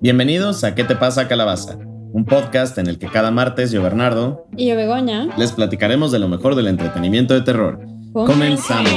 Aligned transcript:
Bienvenidos 0.00 0.62
a 0.64 0.74
¿Qué 0.74 0.84
te 0.84 0.94
pasa, 0.94 1.26
Calabaza? 1.26 1.78
Un 2.12 2.26
podcast 2.26 2.76
en 2.76 2.86
el 2.86 2.98
que 2.98 3.06
cada 3.08 3.30
martes 3.30 3.72
yo, 3.72 3.82
Bernardo, 3.82 4.46
Y 4.56 4.66
yo, 4.68 4.76
Begoña. 4.76 5.28
les 5.38 5.52
platicaremos 5.52 6.12
de 6.12 6.18
lo 6.18 6.28
mejor 6.28 6.54
del 6.54 6.66
entretenimiento 6.66 7.32
de 7.32 7.40
terror. 7.40 7.80
Comenzamos. 8.12 8.90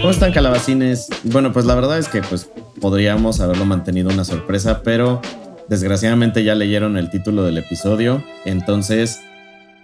¿Cómo 0.00 0.10
están, 0.10 0.32
calabacines? 0.32 1.08
Bueno, 1.24 1.52
pues 1.52 1.66
la 1.66 1.74
verdad 1.74 1.98
es 1.98 2.08
que 2.08 2.22
pues 2.22 2.50
podríamos 2.80 3.40
haberlo 3.40 3.66
mantenido 3.66 4.08
una 4.08 4.24
sorpresa, 4.24 4.80
pero 4.82 5.20
desgraciadamente 5.68 6.44
ya 6.44 6.54
leyeron 6.54 6.96
el 6.96 7.10
título 7.10 7.42
del 7.44 7.58
episodio. 7.58 8.24
Entonces, 8.46 9.20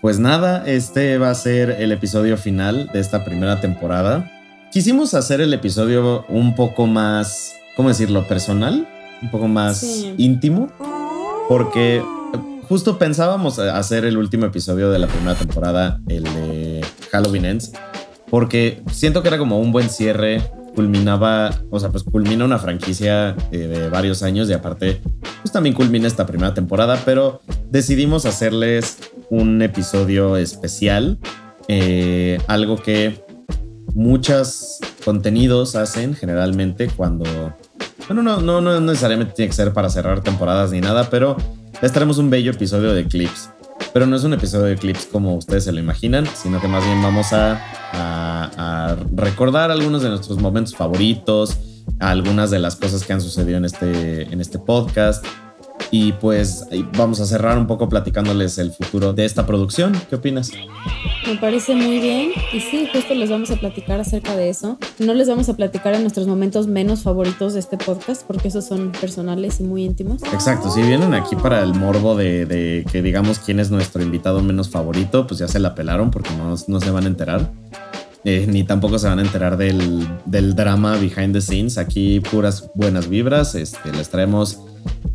pues 0.00 0.18
nada, 0.18 0.64
este 0.66 1.18
va 1.18 1.30
a 1.30 1.34
ser 1.34 1.70
el 1.70 1.92
episodio 1.92 2.36
final 2.36 2.90
de 2.92 3.00
esta 3.00 3.24
primera 3.24 3.60
temporada. 3.60 4.30
Quisimos 4.72 5.14
hacer 5.14 5.40
el 5.40 5.52
episodio 5.54 6.24
un 6.28 6.54
poco 6.54 6.86
más, 6.86 7.54
¿cómo 7.76 7.88
decirlo? 7.88 8.26
Personal, 8.28 8.86
un 9.22 9.30
poco 9.30 9.48
más 9.48 9.78
Sí. 9.78 10.14
íntimo, 10.18 10.68
porque 11.48 12.02
justo 12.68 12.98
pensábamos 12.98 13.58
hacer 13.58 14.04
el 14.04 14.16
último 14.18 14.46
episodio 14.46 14.90
de 14.90 14.98
la 14.98 15.06
primera 15.06 15.34
temporada, 15.34 16.00
el 16.08 16.24
de 16.24 16.84
Halloween 17.10 17.44
Ends, 17.46 17.72
porque 18.30 18.82
siento 18.92 19.22
que 19.22 19.28
era 19.28 19.38
como 19.38 19.58
un 19.60 19.72
buen 19.72 19.88
cierre, 19.88 20.42
culminaba, 20.74 21.54
o 21.70 21.80
sea, 21.80 21.88
pues 21.90 22.02
culmina 22.02 22.44
una 22.44 22.58
franquicia 22.58 23.34
eh, 23.50 23.56
de 23.58 23.88
varios 23.88 24.22
años 24.22 24.50
y 24.50 24.52
aparte, 24.52 25.00
pues 25.40 25.50
también 25.50 25.74
culmina 25.74 26.06
esta 26.06 26.26
primera 26.26 26.52
temporada, 26.52 27.00
pero 27.06 27.40
decidimos 27.70 28.26
hacerles 28.26 28.98
un 29.30 29.60
episodio 29.62 30.36
especial, 30.36 31.18
eh, 31.68 32.38
algo 32.46 32.76
que 32.76 33.24
muchos 33.94 34.78
contenidos 35.04 35.76
hacen 35.76 36.14
generalmente 36.14 36.88
cuando... 36.88 37.24
Bueno, 38.08 38.22
no, 38.22 38.40
no, 38.40 38.60
no 38.60 38.80
necesariamente 38.80 39.34
tiene 39.34 39.48
que 39.48 39.56
ser 39.56 39.72
para 39.72 39.90
cerrar 39.90 40.22
temporadas 40.22 40.70
ni 40.70 40.80
nada, 40.80 41.10
pero 41.10 41.36
les 41.82 41.92
traemos 41.92 42.18
un 42.18 42.30
bello 42.30 42.52
episodio 42.52 42.94
de 42.94 43.04
clips. 43.06 43.50
Pero 43.92 44.06
no 44.06 44.16
es 44.16 44.24
un 44.24 44.32
episodio 44.34 44.66
de 44.66 44.76
clips 44.76 45.06
como 45.10 45.34
ustedes 45.36 45.64
se 45.64 45.72
lo 45.72 45.80
imaginan, 45.80 46.26
sino 46.34 46.60
que 46.60 46.68
más 46.68 46.84
bien 46.84 47.02
vamos 47.02 47.32
a, 47.32 47.60
a- 47.92 48.96
recordar 49.14 49.70
algunos 49.70 50.02
de 50.02 50.10
nuestros 50.10 50.38
momentos 50.38 50.76
favoritos, 50.76 51.58
algunas 51.98 52.50
de 52.50 52.58
las 52.58 52.76
cosas 52.76 53.04
que 53.04 53.12
han 53.12 53.20
sucedido 53.20 53.58
en 53.58 53.64
este, 53.64 54.22
en 54.22 54.40
este 54.40 54.58
podcast. 54.58 55.24
Y 55.90 56.12
pues 56.12 56.66
vamos 56.96 57.20
a 57.20 57.26
cerrar 57.26 57.58
un 57.58 57.66
poco 57.66 57.88
platicándoles 57.88 58.58
el 58.58 58.72
futuro 58.72 59.12
de 59.12 59.24
esta 59.24 59.46
producción. 59.46 59.92
¿Qué 60.08 60.16
opinas? 60.16 60.50
Me 61.26 61.36
parece 61.36 61.74
muy 61.74 61.98
bien. 61.98 62.30
Y 62.52 62.60
sí, 62.60 62.88
justo 62.92 63.14
les 63.14 63.30
vamos 63.30 63.50
a 63.50 63.56
platicar 63.56 63.98
acerca 64.00 64.36
de 64.36 64.48
eso. 64.48 64.78
No 64.98 65.14
les 65.14 65.28
vamos 65.28 65.48
a 65.48 65.54
platicar 65.54 65.94
en 65.94 66.02
nuestros 66.02 66.26
momentos 66.26 66.66
menos 66.66 67.02
favoritos 67.02 67.54
de 67.54 67.60
este 67.60 67.76
podcast, 67.78 68.22
porque 68.26 68.48
esos 68.48 68.64
son 68.64 68.92
personales 68.92 69.60
y 69.60 69.64
muy 69.64 69.84
íntimos. 69.84 70.22
Exacto, 70.32 70.70
si 70.70 70.82
vienen 70.82 71.14
aquí 71.14 71.34
para 71.34 71.62
el 71.62 71.74
morbo 71.74 72.14
de, 72.14 72.46
de 72.46 72.84
que 72.90 73.02
digamos 73.02 73.38
quién 73.38 73.58
es 73.58 73.70
nuestro 73.70 74.02
invitado 74.02 74.40
menos 74.42 74.68
favorito, 74.68 75.26
pues 75.26 75.40
ya 75.40 75.48
se 75.48 75.58
la 75.58 75.74
pelaron 75.74 76.10
porque 76.10 76.30
no, 76.36 76.54
no 76.66 76.80
se 76.80 76.90
van 76.90 77.04
a 77.04 77.08
enterar. 77.08 77.50
Eh, 78.28 78.44
ni 78.48 78.64
tampoco 78.64 78.98
se 78.98 79.06
van 79.06 79.20
a 79.20 79.22
enterar 79.22 79.56
del, 79.56 80.04
del 80.24 80.56
drama 80.56 80.96
behind 80.96 81.32
the 81.32 81.40
scenes. 81.40 81.78
Aquí 81.78 82.18
puras 82.18 82.68
buenas 82.74 83.08
vibras. 83.08 83.54
Este, 83.54 83.92
les 83.92 84.08
traemos 84.08 84.58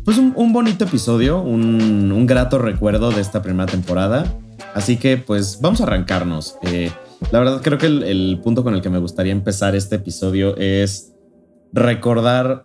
pues 0.02 0.16
un, 0.16 0.32
un 0.34 0.54
bonito 0.54 0.86
episodio, 0.86 1.42
un, 1.42 2.10
un 2.10 2.26
grato 2.26 2.56
recuerdo 2.56 3.10
de 3.10 3.20
esta 3.20 3.42
primera 3.42 3.70
temporada. 3.70 4.24
Así 4.72 4.96
que 4.96 5.18
pues 5.18 5.58
vamos 5.60 5.82
a 5.82 5.84
arrancarnos. 5.84 6.56
Eh, 6.62 6.90
la 7.30 7.38
verdad 7.40 7.60
creo 7.62 7.76
que 7.76 7.84
el, 7.84 8.02
el 8.02 8.40
punto 8.42 8.64
con 8.64 8.72
el 8.72 8.80
que 8.80 8.88
me 8.88 8.98
gustaría 8.98 9.32
empezar 9.32 9.74
este 9.74 9.96
episodio 9.96 10.56
es 10.56 11.12
recordar 11.74 12.64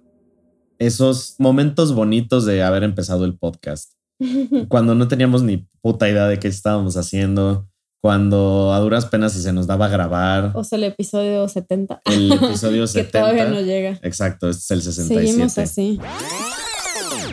esos 0.79 1.35
momentos 1.39 1.93
bonitos 1.93 2.45
de 2.45 2.63
haber 2.63 2.85
empezado 2.85 3.25
el 3.25 3.37
podcast. 3.37 3.95
Cuando 4.69 4.95
no 4.95 5.09
teníamos 5.09 5.43
ni 5.43 5.67
puta 5.81 6.07
idea 6.07 6.29
de 6.29 6.39
qué 6.39 6.47
estábamos 6.47 6.95
haciendo, 6.95 7.67
cuando 8.01 8.73
a 8.73 8.79
duras 8.79 9.05
penas 9.05 9.33
se 9.33 9.53
nos 9.53 9.67
daba 9.67 9.87
a 9.87 9.89
grabar 9.89 10.51
O 10.53 10.63
sea, 10.63 10.77
el 10.77 10.85
episodio 10.85 11.47
70. 11.47 12.01
el 12.05 12.31
episodio 12.43 12.83
que 12.83 12.87
70. 12.87 13.19
todavía 13.19 13.45
no 13.45 13.61
llega. 13.61 13.99
Exacto, 14.01 14.49
este 14.49 14.63
es 14.63 14.71
el 14.71 14.81
67. 14.83 15.27
Seguimos 15.27 15.57
así. 15.57 15.99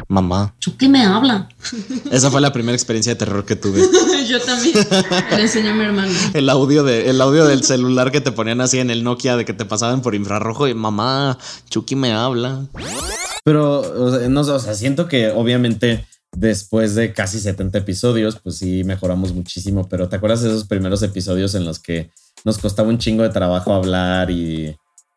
Mamá. 0.08 0.54
Chucky 0.58 0.88
me 0.88 1.04
habla. 1.04 1.48
Esa 2.10 2.30
fue 2.30 2.41
la 2.41 2.52
primera 2.52 2.75
experiencia 2.75 3.12
de 3.12 3.19
terror 3.19 3.44
que 3.44 3.56
tuve. 3.56 3.80
Yo 4.28 4.41
también. 4.41 4.75
Le 5.30 5.42
enseñé 5.42 5.70
a 5.70 5.75
mi 5.75 5.84
hermano. 5.84 6.12
El 6.34 6.48
audio, 6.50 6.82
de, 6.82 7.08
el 7.10 7.20
audio 7.20 7.44
del 7.46 7.62
celular 7.62 8.10
que 8.10 8.20
te 8.20 8.32
ponían 8.32 8.60
así 8.60 8.78
en 8.78 8.91
el 8.91 9.04
Nokia 9.04 9.36
de 9.36 9.44
que 9.44 9.54
te 9.54 9.64
pasaban 9.64 10.02
por 10.02 10.14
infrarrojo 10.14 10.69
y 10.69 10.75
mamá, 10.75 11.38
Chucky 11.70 11.96
me 11.96 12.12
habla. 12.12 12.66
Pero, 13.44 13.81
o 13.81 14.10
sea, 14.10 14.28
no 14.28 14.44
sé, 14.44 14.50
o 14.52 14.58
sea, 14.58 14.75
siento 14.75 15.08
que 15.08 15.31
obviamente 15.31 16.06
después 16.37 16.95
de 16.95 17.12
casi 17.12 17.39
70 17.39 17.78
episodios, 17.78 18.39
pues 18.41 18.59
sí 18.59 18.84
mejoramos 18.84 19.33
muchísimo. 19.33 19.89
Pero 19.89 20.09
¿te 20.09 20.17
acuerdas 20.17 20.43
de 20.43 20.49
esos 20.49 20.67
primeros 20.67 21.03
episodios 21.03 21.55
en 21.55 21.65
los 21.65 21.78
que 21.78 22.11
nos 22.45 22.59
costaba 22.59 22.89
un 22.89 22.99
chingo 22.99 23.22
de 23.22 23.31
trabajo 23.31 23.72
hablar 23.72 24.31
y 24.31 24.77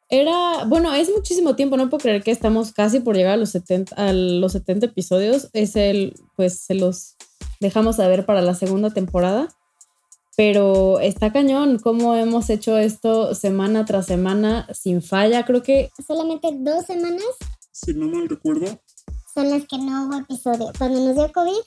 Era, 0.09 0.63
bueno, 0.65 0.93
es 0.93 1.09
muchísimo 1.09 1.55
tiempo, 1.55 1.75
no 1.77 1.89
puedo 1.89 2.01
creer 2.01 2.23
que 2.23 2.31
estamos 2.31 2.71
casi 2.71 2.99
por 2.99 3.15
llegar 3.15 3.33
a 3.33 3.37
los 3.37 3.49
70, 3.49 3.95
a 3.95 4.13
los 4.13 4.53
70 4.53 4.87
episodios. 4.87 5.49
Es 5.53 5.75
el, 5.75 6.13
pues 6.35 6.59
se 6.59 6.75
los 6.75 7.15
dejamos 7.59 7.97
saber 7.97 8.25
para 8.25 8.41
la 8.41 8.53
segunda 8.53 8.91
temporada. 8.91 9.49
Pero 10.35 10.99
está 10.99 11.33
cañón 11.33 11.79
cómo 11.79 12.15
hemos 12.15 12.51
hecho 12.51 12.77
esto 12.77 13.33
semana 13.33 13.85
tras 13.85 14.05
semana 14.05 14.67
sin 14.71 15.01
falla. 15.01 15.43
Creo 15.45 15.63
que 15.63 15.89
solamente 16.05 16.49
dos 16.53 16.85
semanas 16.85 17.23
si 17.77 17.93
no 17.93 18.07
mal 18.07 18.27
recuerdo. 18.27 18.65
Son 19.37 19.51
las 19.51 19.67
que 19.67 19.77
no 19.77 20.07
hubo 20.07 20.17
episodio. 20.17 20.71
Cuando 20.79 20.99
nos 20.99 21.15
dio 21.15 21.31
COVID, 21.31 21.61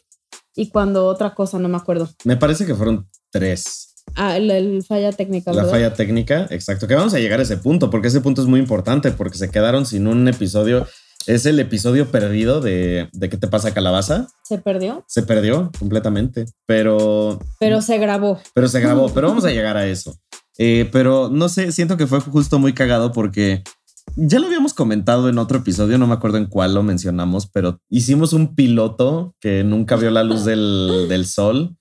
y 0.56 0.70
cuando 0.70 1.06
otra 1.06 1.34
cosa, 1.36 1.60
no 1.60 1.68
me 1.68 1.76
acuerdo. 1.76 2.08
me 2.24 2.36
parece 2.36 2.66
que 2.66 2.74
fueron 2.74 3.08
tres. 3.30 3.94
Ah, 4.16 4.36
el, 4.36 4.50
el 4.50 4.82
falla 4.82 5.12
técnica, 5.12 5.52
La 5.52 5.58
¿verdad? 5.62 5.70
falla 5.70 5.94
técnica, 5.94 6.48
exacto, 6.50 6.88
que 6.88 6.96
vamos 6.96 7.14
a 7.14 7.20
llegar 7.20 7.38
a 7.38 7.44
ese 7.44 7.56
punto, 7.58 7.90
porque 7.90 8.08
ese 8.08 8.20
punto 8.20 8.42
es 8.42 8.48
muy 8.48 8.58
importante, 8.58 9.12
porque 9.12 9.38
se 9.38 9.50
quedaron 9.52 9.86
sin 9.86 10.08
un 10.08 10.26
episodio. 10.26 10.84
Es 11.28 11.46
el 11.46 11.60
episodio 11.60 12.10
perdido 12.10 12.60
de, 12.60 13.08
de 13.12 13.28
¿Qué 13.28 13.36
te 13.36 13.46
pasa, 13.46 13.72
calabaza? 13.72 14.26
Se 14.42 14.58
perdió, 14.58 15.04
Se 15.06 15.22
perdió 15.22 15.70
completamente, 15.78 16.46
pero 16.66 17.38
pero 17.60 17.80
se 17.82 17.98
grabó. 17.98 18.40
pero 18.52 18.66
se 18.68 18.80
grabó, 18.80 19.12
pero 19.14 19.28
vamos 19.28 19.44
a 19.44 19.50
llegar 19.50 19.76
a 19.76 19.86
eso. 19.86 20.18
Eh, 20.58 20.88
pero 20.90 21.28
no 21.30 21.48
sé, 21.48 21.70
siento 21.70 21.96
que 21.96 22.08
fue 22.08 22.20
justo 22.20 22.58
muy 22.58 22.72
cagado 22.74 23.12
porque 23.12 23.62
ya 24.16 24.38
lo 24.38 24.46
habíamos 24.46 24.74
comentado 24.74 25.28
en 25.28 25.38
otro 25.38 25.58
episodio, 25.58 25.98
no 25.98 26.06
me 26.06 26.14
acuerdo 26.14 26.38
en 26.38 26.46
cuál 26.46 26.74
lo 26.74 26.82
mencionamos, 26.82 27.46
pero 27.46 27.80
hicimos 27.88 28.32
un 28.32 28.54
piloto 28.54 29.34
que 29.40 29.64
nunca 29.64 29.96
vio 29.96 30.10
la 30.10 30.24
luz 30.24 30.44
del, 30.44 31.06
del 31.08 31.26
sol. 31.26 31.76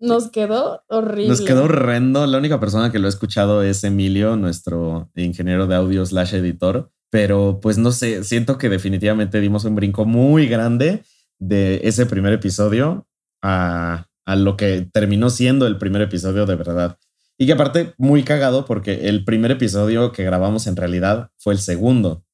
Nos 0.00 0.30
quedó 0.30 0.82
horrible. 0.88 1.28
Nos 1.28 1.40
quedó 1.40 1.64
horrendo. 1.64 2.26
La 2.26 2.38
única 2.38 2.60
persona 2.60 2.90
que 2.90 2.98
lo 2.98 3.06
ha 3.06 3.08
escuchado 3.08 3.62
es 3.62 3.84
Emilio, 3.84 4.36
nuestro 4.36 5.10
ingeniero 5.14 5.66
de 5.66 5.76
audio 5.76 6.04
slash 6.04 6.34
editor. 6.34 6.90
Pero 7.10 7.60
pues 7.62 7.78
no 7.78 7.92
sé, 7.92 8.24
siento 8.24 8.58
que 8.58 8.68
definitivamente 8.68 9.40
dimos 9.40 9.64
un 9.64 9.76
brinco 9.76 10.04
muy 10.04 10.48
grande 10.48 11.04
de 11.38 11.80
ese 11.84 12.06
primer 12.06 12.32
episodio 12.32 13.06
a, 13.42 14.06
a 14.26 14.36
lo 14.36 14.56
que 14.56 14.88
terminó 14.92 15.30
siendo 15.30 15.66
el 15.66 15.78
primer 15.78 16.02
episodio 16.02 16.44
de 16.44 16.56
verdad. 16.56 16.98
Y 17.38 17.46
que 17.46 17.52
aparte 17.52 17.94
muy 17.98 18.22
cagado 18.22 18.64
porque 18.64 19.08
el 19.08 19.24
primer 19.24 19.50
episodio 19.50 20.12
que 20.12 20.24
grabamos 20.24 20.66
en 20.66 20.76
realidad 20.76 21.30
fue 21.36 21.54
el 21.54 21.58
segundo. 21.58 22.24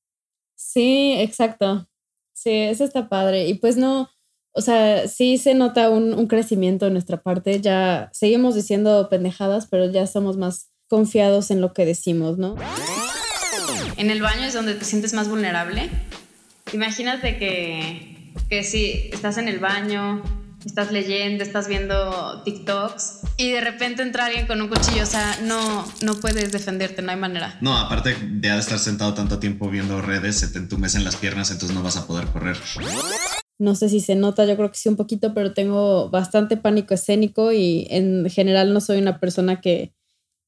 Sí, 0.55 1.15
exacto. 1.19 1.89
Sí, 2.35 2.51
eso 2.51 2.85
está 2.85 3.09
padre. 3.09 3.49
Y 3.49 3.55
pues 3.55 3.77
no, 3.77 4.11
o 4.53 4.61
sea, 4.61 5.09
sí 5.09 5.39
se 5.39 5.55
nota 5.55 5.91
un, 5.91 6.13
un 6.15 6.27
crecimiento 6.27 6.87
en 6.87 6.93
nuestra 6.93 7.23
parte. 7.23 7.61
Ya 7.61 8.11
seguimos 8.13 8.55
diciendo 8.55 9.09
pendejadas, 9.09 9.67
pero 9.67 9.91
ya 9.91 10.07
somos 10.07 10.37
más 10.37 10.71
confiados 10.89 11.51
en 11.51 11.61
lo 11.61 11.73
que 11.73 11.87
decimos, 11.87 12.37
¿no? 12.37 12.57
En 13.97 14.11
el 14.11 14.21
baño 14.21 14.45
es 14.45 14.55
donde 14.55 14.75
te 14.75 14.85
sientes 14.85 15.15
más 15.15 15.29
vulnerable. 15.29 15.89
Imagínate 16.73 17.39
que, 17.39 18.33
que 18.49 18.65
si 18.65 19.11
estás 19.13 19.39
en 19.39 19.49
el 19.49 19.59
baño, 19.59 20.23
estás 20.65 20.93
leyendo, 20.93 21.43
estás 21.43 21.69
viendo 21.69 22.43
TikToks 22.45 23.21
y 23.37 23.51
de 23.51 23.61
repente 23.61 24.03
entra 24.03 24.27
alguien 24.27 24.47
con 24.47 24.61
un 24.61 24.69
cuchillo, 24.69 25.03
o 25.03 25.07
sea, 25.07 25.39
no, 25.43 25.85
no 26.03 26.15
puedes 26.17 26.53
defenderte, 26.53 27.03
no 27.03 27.11
hay 27.11 27.17
manera. 27.17 27.59
No, 27.61 27.77
aparte 27.77 28.17
de 28.21 28.59
estar 28.59 28.79
sentado 28.79 29.15
tanto 29.15 29.39
tiempo 29.39 29.71
viendo 29.71 30.01
redes, 30.03 30.37
se 30.37 30.49
te 30.49 30.59
entumecen 30.59 31.05
las 31.05 31.17
piernas, 31.17 31.51
entonces 31.51 31.77
no 31.77 31.83
vas 31.83 31.97
a 31.97 32.07
poder 32.07 32.27
correr. 32.27 32.57
No 33.59 33.75
sé 33.75 33.89
si 33.89 34.01
se 34.01 34.15
nota, 34.15 34.47
yo 34.47 34.57
creo 34.57 34.71
que 34.71 34.79
sí 34.79 34.89
un 34.89 34.97
poquito, 34.97 35.35
pero 35.35 35.53
tengo 35.53 36.09
bastante 36.09 36.57
pánico 36.57 36.95
escénico 36.95 37.53
y 37.53 37.87
en 37.91 38.29
general 38.31 38.73
no 38.73 38.81
soy 38.81 38.99
una 38.99 39.21
persona 39.21 39.61
que, 39.61 39.93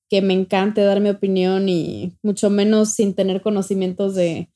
que 0.08 0.22
me 0.22 0.32
encante 0.32 0.80
dar 0.82 1.00
mi 1.00 1.10
opinión 1.10 1.68
y 1.68 2.16
mucho 2.22 2.48
menos 2.48 2.90
sin 2.90 3.14
tener 3.14 3.42
conocimientos 3.42 4.14
de, 4.14 4.50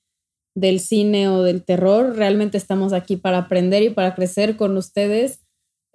del 0.57 0.81
cine 0.81 1.29
o 1.29 1.43
del 1.43 1.63
terror. 1.65 2.17
Realmente 2.17 2.57
estamos 2.57 2.93
aquí 2.93 3.17
para 3.17 3.39
aprender 3.39 3.83
y 3.83 3.91
para 3.91 4.15
crecer 4.15 4.57
con 4.57 4.77
ustedes. 4.77 5.46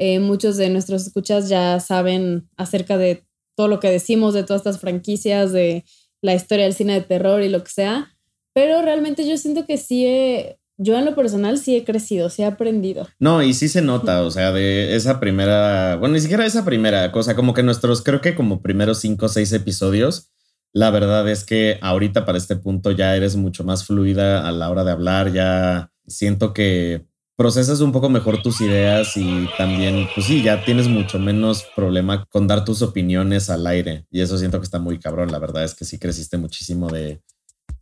Eh, 0.03 0.19
muchos 0.19 0.57
de 0.57 0.67
nuestros 0.71 1.05
escuchas 1.05 1.47
ya 1.47 1.79
saben 1.79 2.49
acerca 2.57 2.97
de 2.97 3.23
todo 3.55 3.67
lo 3.67 3.79
que 3.79 3.91
decimos 3.91 4.33
de 4.33 4.41
todas 4.41 4.61
estas 4.61 4.79
franquicias, 4.79 5.51
de 5.51 5.85
la 6.23 6.33
historia 6.33 6.65
del 6.65 6.73
cine 6.73 6.93
de 6.93 7.01
terror 7.01 7.43
y 7.43 7.49
lo 7.49 7.63
que 7.63 7.69
sea. 7.69 8.17
Pero 8.51 8.81
realmente 8.81 9.29
yo 9.29 9.37
siento 9.37 9.67
que 9.67 9.77
sí 9.77 10.07
he, 10.07 10.57
yo 10.77 10.97
en 10.97 11.05
lo 11.05 11.13
personal 11.13 11.59
sí 11.59 11.75
he 11.75 11.83
crecido, 11.83 12.31
sí 12.31 12.41
he 12.41 12.45
aprendido. 12.45 13.07
No, 13.19 13.43
y 13.43 13.53
sí 13.53 13.69
se 13.69 13.83
nota, 13.83 14.23
o 14.23 14.31
sea, 14.31 14.51
de 14.51 14.95
esa 14.95 15.19
primera, 15.19 15.97
bueno, 15.97 16.15
ni 16.15 16.21
siquiera 16.21 16.47
esa 16.47 16.65
primera 16.65 17.11
cosa, 17.11 17.35
como 17.35 17.53
que 17.53 17.61
nuestros, 17.61 18.01
creo 18.01 18.21
que 18.21 18.33
como 18.33 18.63
primeros 18.63 18.97
cinco 18.97 19.27
o 19.27 19.29
seis 19.29 19.53
episodios, 19.53 20.31
la 20.73 20.89
verdad 20.89 21.29
es 21.29 21.45
que 21.45 21.77
ahorita 21.79 22.25
para 22.25 22.39
este 22.39 22.55
punto 22.55 22.89
ya 22.89 23.15
eres 23.15 23.35
mucho 23.35 23.63
más 23.63 23.85
fluida 23.85 24.47
a 24.47 24.51
la 24.51 24.67
hora 24.71 24.83
de 24.83 24.93
hablar, 24.93 25.31
ya 25.31 25.91
siento 26.07 26.55
que 26.55 27.05
procesas 27.41 27.81
un 27.81 27.91
poco 27.91 28.07
mejor 28.07 28.43
tus 28.43 28.61
ideas 28.61 29.17
y 29.17 29.47
también, 29.57 30.07
pues 30.13 30.27
sí, 30.27 30.43
ya 30.43 30.63
tienes 30.63 30.87
mucho 30.87 31.17
menos 31.17 31.65
problema 31.75 32.23
con 32.29 32.45
dar 32.45 32.63
tus 32.63 32.83
opiniones 32.83 33.49
al 33.49 33.65
aire. 33.65 34.05
Y 34.11 34.21
eso 34.21 34.37
siento 34.37 34.59
que 34.59 34.65
está 34.65 34.77
muy 34.77 34.99
cabrón. 34.99 35.31
La 35.31 35.39
verdad 35.39 35.63
es 35.63 35.73
que 35.73 35.83
sí 35.83 35.97
creciste 35.97 36.37
muchísimo 36.37 36.87
de, 36.87 37.23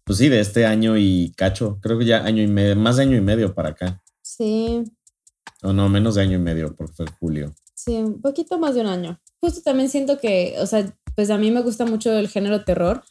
pues 0.06 0.18
sí, 0.18 0.30
de 0.30 0.40
este 0.40 0.66
año 0.66 0.96
y 0.96 1.34
cacho. 1.36 1.78
Creo 1.82 2.00
que 2.00 2.06
ya 2.06 2.24
año 2.24 2.42
y 2.42 2.48
medio, 2.48 2.78
más 2.78 2.96
de 2.96 3.04
año 3.04 3.18
y 3.18 3.22
medio 3.22 3.54
para 3.54 3.72
acá. 3.72 4.02
Sí, 4.22 4.82
O 5.62 5.74
no, 5.74 5.90
menos 5.90 6.16
de 6.16 6.22
año 6.22 6.38
y 6.38 6.42
medio, 6.42 6.74
porque 6.74 6.94
fue 6.94 7.06
julio. 7.20 7.54
sí, 7.74 7.98
un 7.98 8.22
poquito 8.22 8.58
más 8.60 8.76
de 8.76 8.82
un 8.82 8.88
año. 8.88 9.20
Justo 9.42 9.62
también 9.62 9.90
siento 9.90 10.20
que, 10.20 10.56
o 10.60 10.68
sea, 10.68 10.90
pues 11.16 11.30
a 11.32 11.38
mí 11.38 11.52
me 11.52 11.62
gusta 11.64 11.86
mucho 11.86 12.18
el 12.18 12.30
género 12.30 12.64
terror. 12.64 13.04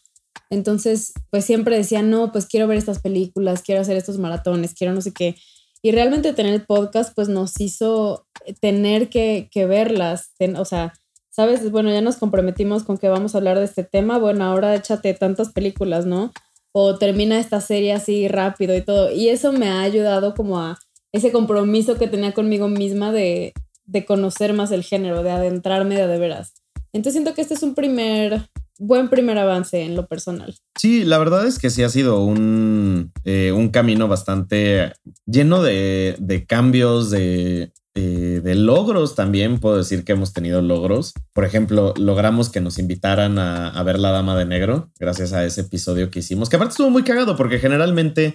Entonces, 0.48 1.12
pues 1.28 1.44
siempre 1.44 1.76
decía, 1.76 2.00
no, 2.00 2.32
pues 2.32 2.46
quiero 2.46 2.66
ver 2.66 2.78
estas 2.78 3.00
películas, 3.00 3.60
quiero 3.60 3.82
hacer 3.82 3.98
estos 3.98 4.16
maratones, 4.16 4.72
quiero 4.72 4.94
no 4.94 5.02
sé 5.02 5.12
qué. 5.12 5.36
Y 5.82 5.92
realmente 5.92 6.32
tener 6.32 6.66
podcast, 6.66 7.14
pues 7.14 7.28
nos 7.28 7.60
hizo 7.60 8.26
tener 8.60 9.08
que, 9.08 9.48
que 9.52 9.66
verlas. 9.66 10.32
Ten- 10.38 10.56
o 10.56 10.64
sea, 10.64 10.92
¿sabes? 11.30 11.70
Bueno, 11.70 11.90
ya 11.92 12.00
nos 12.00 12.16
comprometimos 12.16 12.84
con 12.84 12.98
que 12.98 13.08
vamos 13.08 13.34
a 13.34 13.38
hablar 13.38 13.58
de 13.58 13.64
este 13.64 13.84
tema. 13.84 14.19
Bueno, 14.19 14.44
ahora 14.44 14.75
échate 14.75 15.14
tantas 15.14 15.50
películas, 15.52 16.04
¿no? 16.06 16.32
O 16.72 16.96
termina 16.98 17.38
esta 17.38 17.60
serie 17.60 17.92
así 17.92 18.28
rápido 18.28 18.76
y 18.76 18.82
todo. 18.82 19.10
Y 19.12 19.28
eso 19.28 19.52
me 19.52 19.69
ha 19.69 19.80
ayudado 19.82 20.34
como 20.34 20.58
a 20.60 20.78
ese 21.12 21.32
compromiso 21.32 21.96
que 21.96 22.08
tenía 22.08 22.32
conmigo 22.32 22.69
misma 22.69 23.12
de, 23.12 23.52
de 23.86 24.04
conocer 24.04 24.52
más 24.52 24.70
el 24.72 24.82
género, 24.82 25.22
de 25.22 25.31
adentrarme 25.31 25.96
de, 25.96 26.06
de 26.06 26.19
veras. 26.19 26.54
Entonces 26.92 27.14
siento 27.14 27.34
que 27.34 27.40
este 27.42 27.54
es 27.54 27.62
un 27.62 27.74
primer, 27.74 28.48
buen 28.78 29.08
primer 29.08 29.36
avance 29.38 29.82
en 29.82 29.96
lo 29.96 30.06
personal. 30.06 30.54
Sí, 30.78 31.04
la 31.04 31.19
verdad 31.19 31.46
es 31.46 31.58
que 31.58 31.70
sí 31.70 31.82
ha 31.82 31.88
sido 31.88 32.25
un, 32.25 33.12
eh, 33.25 33.52
un 33.52 33.69
camino 33.69 34.08
bastante 34.08 34.92
lleno 35.26 35.62
de, 35.62 36.16
de 36.19 36.46
cambios, 36.46 37.10
de, 37.10 37.72
de 37.94 38.54
logros 38.54 39.14
también. 39.14 39.58
Puedo 39.58 39.76
decir 39.76 40.04
que 40.04 40.12
hemos 40.12 40.32
tenido 40.32 40.62
logros. 40.62 41.12
Por 41.32 41.44
ejemplo, 41.44 41.94
logramos 41.96 42.48
que 42.48 42.60
nos 42.60 42.78
invitaran 42.78 43.38
a, 43.38 43.69
a 43.69 43.82
ver 43.82 43.98
La 43.98 44.12
Dama 44.12 44.36
de 44.38 44.44
Negro 44.44 44.90
gracias 44.98 45.32
a 45.32 45.44
ese 45.44 45.62
episodio 45.62 46.10
que 46.10 46.20
hicimos, 46.20 46.48
que 46.48 46.56
aparte 46.56 46.72
estuvo 46.72 46.90
muy 46.90 47.02
cagado 47.02 47.36
porque 47.36 47.58
generalmente 47.58 48.34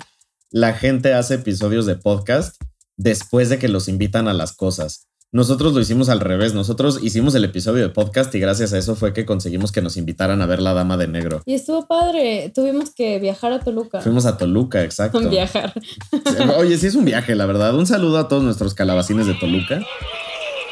la 0.51 0.74
gente 0.74 1.13
hace 1.13 1.36
episodios 1.36 1.86
de 1.86 1.96
podcast 1.96 2.62
después 2.98 3.50
de 3.50 3.57
que 3.57 3.69
los 3.69 3.88
invitan 3.88 4.28
a 4.28 4.34
las 4.34 4.56
cosas. 4.56 5.07
Nosotros 5.34 5.74
lo 5.74 5.80
hicimos 5.80 6.10
al 6.10 6.20
revés. 6.20 6.54
Nosotros 6.54 7.00
hicimos 7.02 7.34
el 7.34 7.44
episodio 7.44 7.82
de 7.82 7.90
podcast 7.90 8.34
y 8.36 8.40
gracias 8.40 8.72
a 8.72 8.78
eso 8.78 8.96
fue 8.96 9.14
que 9.14 9.26
conseguimos 9.26 9.72
que 9.72 9.82
nos 9.82 9.98
invitaran 9.98 10.44
a 10.44 10.46
ver 10.46 10.62
La 10.62 10.76
Dama 10.76 10.96
de 10.96 11.08
Negro. 11.08 11.42
Y 11.48 11.56
estuvo 11.56 11.88
padre. 11.88 12.52
Tuvimos 12.54 12.92
que 12.92 13.18
viajar 13.18 13.52
a 13.52 13.60
Toluca. 13.60 14.00
Fuimos 14.02 14.28
a 14.28 14.38
Toluca, 14.38 14.84
exacto. 14.84 15.20
Con 15.20 15.30
viajar. 15.32 15.74
Oye, 16.58 16.78
sí 16.78 16.86
es 16.86 16.94
un 16.94 17.06
viaje, 17.06 17.34
la 17.34 17.48
verdad. 17.48 17.76
Un 17.76 17.88
saludo 17.88 18.20
a 18.20 18.28
todos 18.28 18.44
nuestros 18.44 18.76
calabacines 18.76 19.26
de 19.26 19.34
Toluca. 19.34 19.82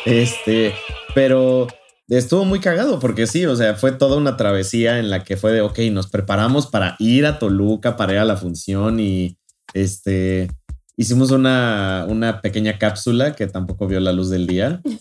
Este, 0.06 0.76
pero 1.16 1.68
estuvo 2.08 2.46
muy 2.46 2.60
cagado 2.60 3.00
porque 3.00 3.26
sí, 3.26 3.48
o 3.48 3.56
sea, 3.56 3.74
fue 3.74 3.92
toda 3.94 4.16
una 4.18 4.38
travesía 4.38 5.00
en 5.00 5.10
la 5.10 5.24
que 5.24 5.38
fue 5.38 5.54
de, 5.54 5.62
ok, 5.62 5.80
nos 5.92 6.06
preparamos 6.06 6.68
para 6.68 6.98
ir 7.00 7.26
a 7.26 7.40
Toluca, 7.40 7.98
para 7.98 8.14
ir 8.14 8.20
a 8.20 8.26
la 8.26 8.38
función 8.38 9.00
y 9.00 9.40
este, 9.74 10.52
hicimos 11.02 11.32
una, 11.32 12.06
una 12.10 12.42
pequeña 12.42 12.78
cápsula 12.78 13.34
que 13.36 13.48
tampoco 13.48 13.88
vio 13.88 14.00
la 14.00 14.14
luz 14.14 14.30
del 14.30 14.48
día. 14.48 14.82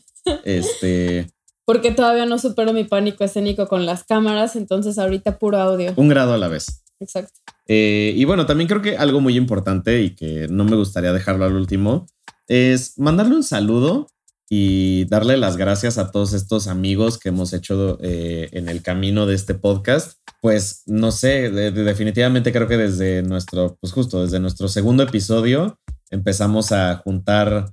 Este, 0.45 1.31
Porque 1.65 1.93
todavía 1.93 2.27
no 2.27 2.39
supero 2.39 2.73
mi 2.75 2.85
pánico 2.85 3.25
escénico 3.25 3.69
con 3.69 3.87
las 3.87 4.05
cámaras, 4.05 4.55
entonces 4.55 4.99
ahorita 4.99 5.39
puro 5.39 5.59
audio. 5.59 5.93
un 5.97 6.09
grado 6.09 6.35
a 6.35 6.39
la 6.39 6.49
vez. 6.49 6.83
Exacto. 7.01 7.33
Eh, 7.67 8.13
y 8.15 8.25
bueno, 8.27 8.45
también 8.45 8.69
creo 8.69 8.83
que 8.83 8.97
algo 8.99 9.21
muy 9.21 9.37
importante 9.37 10.03
y 10.03 10.15
que 10.15 10.47
no 10.51 10.65
me 10.65 10.77
gustaría 10.77 11.13
dejarlo 11.15 11.47
al 11.47 11.55
último 11.55 12.07
es 12.49 12.99
mandarle 12.99 13.35
un 13.37 13.43
saludo 13.45 14.09
y 14.51 15.05
darle 15.07 15.37
las 15.39 15.57
gracias 15.57 15.97
a 15.97 16.11
todos 16.11 16.33
estos 16.35 16.67
amigos 16.67 17.17
que 17.19 17.29
hemos 17.31 17.53
hecho 17.55 17.99
eh, 18.03 18.49
en 18.53 18.69
el 18.69 18.83
camino 18.83 19.25
de 19.25 19.37
este 19.37 19.55
podcast. 19.55 20.19
Pues 20.43 20.83
no 20.87 21.13
sé, 21.13 21.51
de- 21.51 21.71
de- 21.71 21.85
definitivamente 21.85 22.53
creo 22.53 22.67
que 22.69 22.77
desde 22.77 23.23
nuestro, 23.23 23.79
pues 23.81 23.93
justo 23.93 24.23
desde 24.23 24.41
nuestro 24.41 24.69
segundo 24.69 25.03
episodio 25.05 25.79
empezamos 26.11 26.73
a 26.73 26.97
juntar 26.97 27.73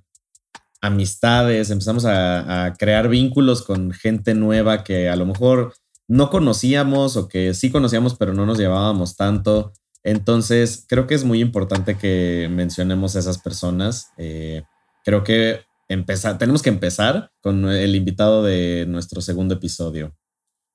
amistades, 0.81 1.69
empezamos 1.69 2.06
a, 2.06 2.66
a 2.66 2.74
crear 2.75 3.10
vínculos 3.10 3.63
con 3.63 3.92
gente 3.92 4.34
nueva 4.36 4.84
que 4.84 5.10
a 5.10 5.16
lo 5.16 5.25
mejor 5.25 5.74
no 6.07 6.30
conocíamos 6.30 7.18
o 7.18 7.28
que 7.28 7.54
sí 7.54 7.69
conocíamos 7.69 8.16
pero 8.16 8.34
no 8.34 8.45
nos 8.45 8.57
llevábamos 8.57 9.16
tanto. 9.16 9.74
Entonces, 10.04 10.86
creo 10.88 11.06
que 11.06 11.16
es 11.16 11.25
muy 11.25 11.42
importante 11.42 11.98
que 11.98 12.48
mencionemos 12.50 13.16
a 13.16 13.19
esas 13.19 13.39
personas. 13.39 14.12
Eh, 14.18 14.63
creo 15.04 15.24
que 15.24 15.62
empezar, 15.89 16.38
tenemos 16.38 16.62
que 16.62 16.69
empezar 16.69 17.31
con 17.42 17.69
el 17.69 17.95
invitado 17.95 18.44
de 18.44 18.86
nuestro 18.88 19.22
segundo 19.22 19.56
episodio. 19.56 20.16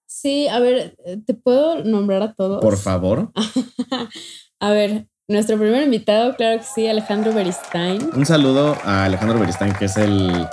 Sí, 0.07 0.49
a 0.49 0.61
ver, 0.61 0.97
¿te 1.27 1.33
puedo 1.33 1.83
nombrar 1.83 2.23
a 2.23 2.35
todos? 2.35 2.61
Por 2.61 2.77
favor, 2.77 3.33
a 4.61 4.71
ver, 4.71 5.09
nuestro 5.33 5.59
primer 5.59 5.83
invitado, 5.83 6.37
claro 6.37 6.59
que 6.59 6.65
sí, 6.65 6.87
Alejandro 6.87 7.33
Beristain. 7.33 8.11
un 8.15 8.27
saludo 8.27 8.77
a 8.85 9.05
Alejandro 9.05 9.39
Beristain, 9.39 9.73
que 9.73 9.87
es 9.87 9.97
el, 9.97 10.47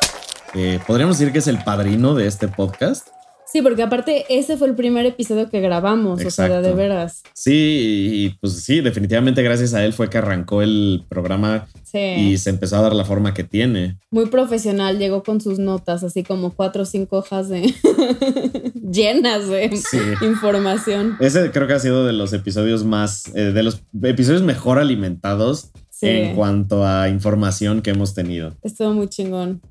eh, 0.55 0.79
podríamos 0.87 1.19
decir 1.19 1.33
que 1.33 1.39
es 1.39 1.47
el 1.47 1.59
padrino 1.63 2.15
de 2.15 2.27
este 2.27 2.47
podcast. 2.47 3.09
Sí, 3.51 3.63
porque 3.63 3.81
aparte 3.81 4.25
ese 4.29 4.57
fue 4.57 4.67
el 4.67 4.75
primer 4.75 5.07
episodio 5.07 5.49
que 5.49 5.59
grabamos, 5.59 6.23
o 6.23 6.29
sea, 6.29 6.61
de, 6.61 6.73
veras. 6.73 7.23
Sí, 7.33 8.09
y 8.13 8.29
pues 8.39 8.61
sí, 8.63 8.81
definitivamente 8.81 9.41
gracias 9.41 9.73
a 9.73 9.83
él 9.83 9.93
fue 9.93 10.07
que 10.09 10.19
arrancó 10.19 10.61
el 10.61 11.03
programa 11.09 11.67
Sí. 11.83 11.97
y 11.97 12.37
se 12.37 12.51
empezó 12.51 12.75
a 12.77 12.81
dar 12.81 12.93
la 12.93 13.05
forma 13.05 13.33
que 13.33 13.43
tiene. 13.43 13.97
Muy 14.11 14.27
profesional, 14.27 14.99
llegó 14.99 15.23
con 15.23 15.41
sus 15.41 15.57
notas, 15.57 16.03
así 16.03 16.21
como 16.23 16.51
cuatro 16.53 16.83
o 16.83 16.85
cinco 16.85 17.17
hojas 17.17 17.49
de 17.49 17.73
llenas 18.91 19.47
de 19.47 19.75
Sí. 19.75 19.97
información. 20.21 21.17
Ese 21.19 21.49
creo 21.51 21.65
que 21.67 21.73
ha 21.73 21.79
sido 21.79 22.05
de 22.05 22.13
los 22.13 22.33
episodios 22.33 22.83
más, 22.83 23.31
eh, 23.35 23.51
de 23.51 23.63
los 23.63 23.81
episodios 24.03 24.43
mejor 24.43 24.77
alimentados 24.77 25.71
Sí. 25.89 26.07
en 26.07 26.35
cuanto 26.35 26.85
a 26.85 27.09
información 27.09 27.81
que 27.81 27.89
hemos 27.89 28.13
tenido. 28.13 28.55
Estuvo 28.61 28.93
muy 28.93 29.07
chingón. 29.07 29.61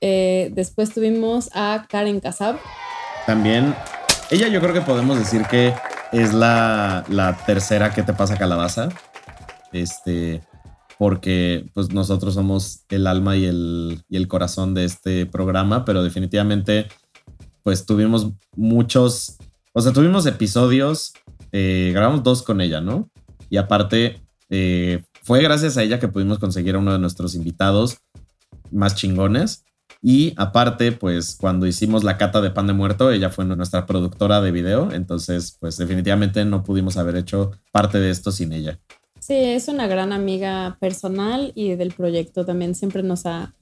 Eh, 0.00 0.50
después 0.54 0.92
tuvimos 0.92 1.48
a 1.54 1.86
Karen 1.88 2.20
Casab. 2.20 2.56
También, 3.26 3.74
ella 4.30 4.48
yo 4.48 4.60
creo 4.60 4.72
que 4.74 4.80
podemos 4.80 5.18
decir 5.18 5.42
que 5.46 5.74
es 6.12 6.32
la, 6.32 7.04
la 7.08 7.36
tercera 7.46 7.92
que 7.92 8.02
te 8.02 8.12
pasa 8.12 8.36
calabaza. 8.36 8.88
Este, 9.72 10.42
porque 10.98 11.66
pues 11.74 11.92
nosotros 11.92 12.34
somos 12.34 12.84
el 12.88 13.06
alma 13.06 13.36
y 13.36 13.46
el, 13.46 14.02
y 14.08 14.16
el 14.16 14.28
corazón 14.28 14.74
de 14.74 14.84
este 14.84 15.26
programa, 15.26 15.84
pero 15.84 16.02
definitivamente 16.02 16.86
pues 17.62 17.86
tuvimos 17.86 18.32
muchos, 18.54 19.38
o 19.72 19.80
sea, 19.80 19.92
tuvimos 19.92 20.26
episodios, 20.26 21.14
eh, 21.50 21.90
grabamos 21.94 22.22
dos 22.22 22.42
con 22.42 22.60
ella, 22.60 22.80
¿no? 22.80 23.10
Y 23.48 23.56
aparte, 23.56 24.22
eh, 24.50 25.02
fue 25.22 25.42
gracias 25.42 25.76
a 25.76 25.82
ella 25.82 25.98
que 25.98 26.08
pudimos 26.08 26.38
conseguir 26.38 26.74
a 26.74 26.78
uno 26.78 26.92
de 26.92 26.98
nuestros 26.98 27.34
invitados 27.34 27.98
más 28.70 28.94
chingones. 28.94 29.64
Y 30.06 30.34
aparte, 30.36 30.92
pues 30.92 31.34
cuando 31.34 31.66
hicimos 31.66 32.04
la 32.04 32.18
cata 32.18 32.42
de 32.42 32.50
pan 32.50 32.66
de 32.66 32.74
muerto, 32.74 33.10
ella 33.10 33.30
fue 33.30 33.46
nuestra 33.46 33.86
productora 33.86 34.42
de 34.42 34.50
video. 34.50 34.92
Entonces, 34.92 35.56
pues 35.58 35.78
definitivamente 35.78 36.44
no 36.44 36.62
pudimos 36.62 36.98
haber 36.98 37.16
hecho 37.16 37.52
parte 37.72 37.98
de 37.98 38.10
esto 38.10 38.30
sin 38.30 38.52
ella. 38.52 38.78
Sí, 39.18 39.32
es 39.32 39.66
una 39.68 39.86
gran 39.86 40.12
amiga 40.12 40.76
personal 40.78 41.52
y 41.54 41.76
del 41.76 41.92
proyecto 41.94 42.44
también 42.44 42.74
siempre 42.74 43.02
nos 43.02 43.24
ha 43.24 43.54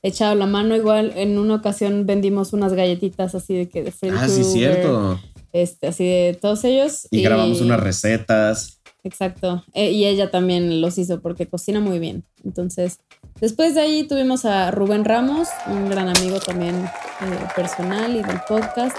echado 0.00 0.34
la 0.36 0.46
mano. 0.46 0.74
Igual 0.74 1.12
en 1.16 1.38
una 1.38 1.56
ocasión 1.56 2.06
vendimos 2.06 2.54
unas 2.54 2.72
galletitas 2.72 3.34
así 3.34 3.52
de 3.52 3.68
que 3.68 3.82
de 3.82 3.92
Freddy 3.92 4.16
Ah, 4.18 4.26
sí, 4.26 4.42
cierto. 4.42 5.20
Este, 5.52 5.88
así 5.88 6.04
de 6.04 6.38
todos 6.40 6.64
ellos. 6.64 7.08
Y 7.10 7.20
grabamos 7.20 7.60
unas 7.60 7.78
recetas. 7.78 8.80
Exacto. 9.04 9.64
Eh, 9.74 9.90
y 9.90 10.06
ella 10.06 10.30
también 10.30 10.80
los 10.80 10.96
hizo 10.96 11.20
porque 11.20 11.46
cocina 11.46 11.80
muy 11.80 11.98
bien. 11.98 12.24
Entonces, 12.42 13.00
después 13.40 13.74
de 13.74 13.80
ahí 13.80 14.06
tuvimos 14.06 14.44
a 14.44 14.70
Rubén 14.70 15.04
Ramos, 15.04 15.48
un 15.66 15.88
gran 15.88 16.08
amigo 16.08 16.40
también 16.40 16.76
eh, 16.76 17.48
personal 17.54 18.16
y 18.16 18.22
del 18.22 18.40
podcast. 18.48 18.96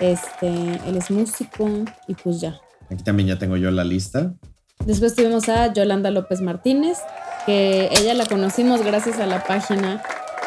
Este, 0.00 0.48
él 0.48 0.96
es 0.96 1.10
músico 1.10 1.68
y 2.08 2.14
pues 2.14 2.40
ya. 2.40 2.60
Aquí 2.90 3.02
también 3.04 3.28
ya 3.28 3.38
tengo 3.38 3.56
yo 3.56 3.70
la 3.70 3.84
lista. 3.84 4.34
Después 4.84 5.14
tuvimos 5.14 5.48
a 5.48 5.72
Yolanda 5.72 6.10
López 6.10 6.40
Martínez, 6.40 6.98
que 7.46 7.88
ella 7.92 8.14
la 8.14 8.26
conocimos 8.26 8.82
gracias 8.82 9.20
a 9.20 9.26
la 9.26 9.44
página 9.44 10.02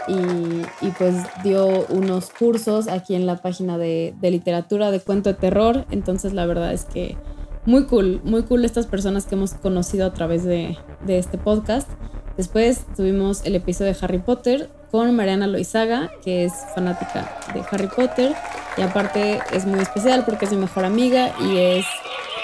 y, 0.07 0.85
y, 0.85 0.91
pues 0.97 1.15
dio 1.43 1.85
unos 1.87 2.29
cursos 2.29 2.87
aquí 2.87 3.15
en 3.15 3.25
la 3.25 3.37
página 3.37 3.77
de, 3.77 4.13
de, 4.19 4.31
literatura 4.31 4.91
de 4.91 4.99
cuento 4.99 5.29
de 5.29 5.35
terror. 5.35 5.85
Entonces 5.89 6.33
la 6.33 6.45
verdad 6.45 6.73
es 6.73 6.85
que 6.85 7.17
muy 7.65 7.85
cool, 7.85 8.21
muy 8.23 8.43
cool 8.43 8.65
estas 8.65 8.85
personas 8.85 9.25
que 9.25 9.35
hemos 9.35 9.53
conocido 9.53 10.05
a 10.05 10.13
través 10.13 10.43
de, 10.43 10.77
de 11.05 11.17
este 11.17 11.37
podcast. 11.37 11.89
Después 12.37 12.85
tuvimos 12.95 13.45
el 13.45 13.55
episodio 13.55 13.93
de 13.93 13.97
Harry 14.01 14.19
Potter 14.19 14.69
con 14.91 15.15
Mariana 15.15 15.47
Loizaga, 15.47 16.11
que 16.23 16.45
es 16.45 16.53
fanática 16.73 17.39
de 17.53 17.61
Harry 17.71 17.87
Potter 17.87 18.33
y 18.77 18.81
aparte 18.81 19.39
es 19.53 19.65
muy 19.65 19.79
especial 19.79 20.25
porque 20.25 20.45
es 20.45 20.51
mi 20.51 20.57
mejor 20.57 20.83
amiga 20.83 21.33
y 21.41 21.57
es 21.57 21.85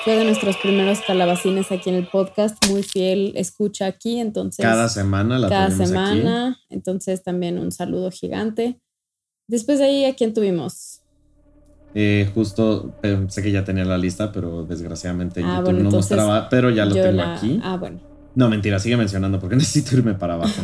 fue 0.04 0.16
de 0.16 0.26
nuestros 0.26 0.58
primeros 0.58 1.00
calabacines 1.06 1.72
aquí 1.72 1.90
en 1.90 1.96
el 1.96 2.08
podcast, 2.08 2.58
muy 2.68 2.82
fiel, 2.82 3.34
escucha 3.36 3.86
aquí, 3.86 4.20
entonces... 4.20 4.66
Cada 4.66 4.90
semana 4.90 5.38
la 5.38 5.48
Cada 5.48 5.70
semana, 5.70 6.48
aquí. 6.48 6.60
entonces 6.70 7.22
también 7.22 7.60
un 7.60 7.72
saludo 7.72 8.10
gigante. 8.10 8.82
Después 9.48 9.78
de 9.78 9.86
ahí, 9.86 10.06
¿a 10.06 10.16
quién 10.16 10.34
tuvimos? 10.34 11.02
Eh, 11.94 12.32
justo, 12.34 12.96
eh, 13.04 13.26
sé 13.28 13.44
que 13.44 13.52
ya 13.52 13.64
tenía 13.64 13.86
la 13.86 14.00
lista, 14.00 14.32
pero 14.32 14.64
desgraciadamente 14.64 15.44
ah, 15.44 15.58
YouTube 15.60 15.84
no 15.84 15.92
mostraba, 15.92 16.50
pero 16.50 16.72
ya 16.72 16.86
lo 16.86 16.96
tengo 16.96 17.12
la, 17.12 17.36
aquí. 17.36 17.60
Ah, 17.62 17.78
bueno. 17.78 18.11
No, 18.36 18.50
mentira, 18.50 18.80
sigue 18.80 18.98
mencionando 18.98 19.40
porque 19.40 19.56
necesito 19.58 19.96
irme 19.96 20.14
para 20.14 20.36
abajo. 20.36 20.62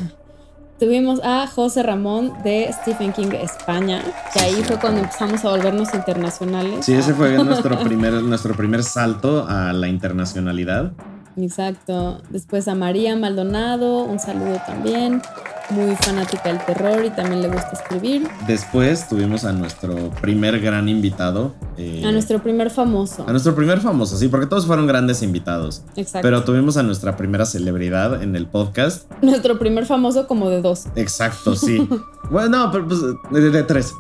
Tuvimos 0.79 1.19
a 1.24 1.47
José 1.47 1.81
Ramón 1.81 2.33
de 2.43 2.71
Stephen 2.71 3.12
King 3.12 3.31
España, 3.41 4.03
que 4.31 4.39
ahí 4.39 4.63
fue 4.63 4.77
cuando 4.77 5.01
empezamos 5.01 5.43
a 5.43 5.50
volvernos 5.50 5.91
internacionales. 5.95 6.86
Sí, 6.86 6.93
ese 6.93 7.15
fue 7.15 7.31
nuestro 7.43 7.79
primer, 7.79 8.13
nuestro 8.21 8.53
primer 8.55 8.83
salto 8.83 9.47
a 9.47 9.74
la 9.74 9.88
internacionalidad. 9.88 10.91
Exacto. 11.38 12.22
Después 12.29 12.67
a 12.67 12.75
María 12.75 13.15
Maldonado, 13.15 14.03
un 14.03 14.20
saludo 14.20 14.60
también. 14.65 15.22
Muy 15.70 15.96
fanática 15.98 16.48
del 16.48 16.63
terror 16.65 17.03
y 17.03 17.10
también 17.10 17.41
le 17.41 17.50
gusta 17.50 17.72
escribir. 17.74 18.27
Después 18.48 19.10
tuvimos 19.10 19.44
a 19.44 19.51
nuestro 19.51 20.12
primer 20.22 20.62
gran 20.62 20.88
invitado. 20.88 21.56
Eh, 21.77 22.03
a 22.06 22.12
nuestro 22.12 22.41
primer 22.41 22.70
famoso. 22.70 23.25
A 23.27 23.32
nuestro 23.32 23.53
primer 23.53 23.82
famoso, 23.82 24.17
sí, 24.17 24.29
porque 24.29 24.46
todos 24.46 24.65
fueron 24.65 24.88
grandes 24.88 25.22
invitados. 25.22 25.84
Exacto. 25.98 26.25
Pero 26.25 26.44
tuvimos 26.46 26.77
a 26.77 26.84
nuestra 26.84 27.17
primera 27.17 27.46
celebridad 27.46 28.24
en 28.24 28.36
el 28.38 28.48
podcast. 28.48 29.12
Nuestro 29.22 29.60
primer 29.60 29.86
famoso 29.86 30.25
como 30.25 30.50
de 30.50 30.62
dos. 30.62 30.86
Exacto, 30.96 31.56
sí. 31.56 31.86
bueno, 32.32 32.65
no, 32.65 32.72
pero 32.72 32.88
pues 32.88 33.01
de, 33.32 33.50
de 33.51 33.63
tres 33.63 33.94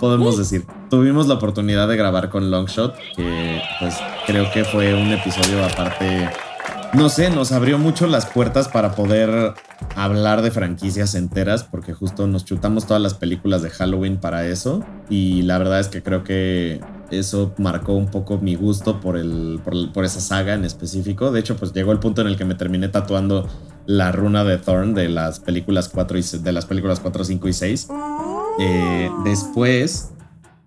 podemos 0.00 0.36
decir. 0.38 0.66
Tuvimos 0.88 1.28
la 1.28 1.34
oportunidad 1.34 1.86
de 1.88 1.96
grabar 1.96 2.30
con 2.30 2.50
Longshot, 2.50 2.94
que 3.14 3.62
pues 3.78 3.94
creo 4.26 4.50
que 4.50 4.64
fue 4.64 4.94
un 4.94 5.12
episodio 5.12 5.64
aparte 5.64 6.28
no 6.94 7.08
sé, 7.08 7.30
nos 7.30 7.52
abrió 7.52 7.78
mucho 7.78 8.06
las 8.06 8.26
puertas 8.26 8.68
para 8.68 8.94
poder 8.94 9.54
hablar 9.96 10.42
de 10.42 10.50
franquicias 10.50 11.14
enteras, 11.14 11.64
porque 11.64 11.94
justo 11.94 12.26
nos 12.26 12.44
chutamos 12.44 12.86
todas 12.86 13.02
las 13.02 13.14
películas 13.14 13.62
de 13.62 13.70
Halloween 13.70 14.18
para 14.18 14.46
eso. 14.46 14.84
Y 15.08 15.42
la 15.42 15.58
verdad 15.58 15.80
es 15.80 15.88
que 15.88 16.02
creo 16.02 16.22
que 16.22 16.80
eso 17.10 17.54
marcó 17.56 17.94
un 17.94 18.10
poco 18.10 18.38
mi 18.38 18.56
gusto 18.56 19.00
por, 19.00 19.16
el, 19.16 19.60
por, 19.64 20.04
esa 20.04 20.20
saga 20.20 20.52
en 20.52 20.64
específico. 20.64 21.32
De 21.32 21.40
hecho, 21.40 21.56
pues 21.56 21.72
llegó 21.72 21.92
el 21.92 21.98
punto 21.98 22.20
en 22.20 22.26
el 22.26 22.36
que 22.36 22.44
me 22.44 22.54
terminé 22.54 22.88
tatuando 22.88 23.48
la 23.86 24.12
runa 24.12 24.44
de 24.44 24.58
Thorn 24.58 24.94
de 24.94 25.08
las 25.08 25.40
películas 25.40 25.88
4, 25.88 26.18
y, 26.18 26.22
de 26.42 26.52
las 26.52 26.66
películas 26.66 27.00
4 27.00 27.24
5 27.24 27.48
y 27.48 27.52
6. 27.52 27.88
Eh, 28.60 29.10
después, 29.24 30.10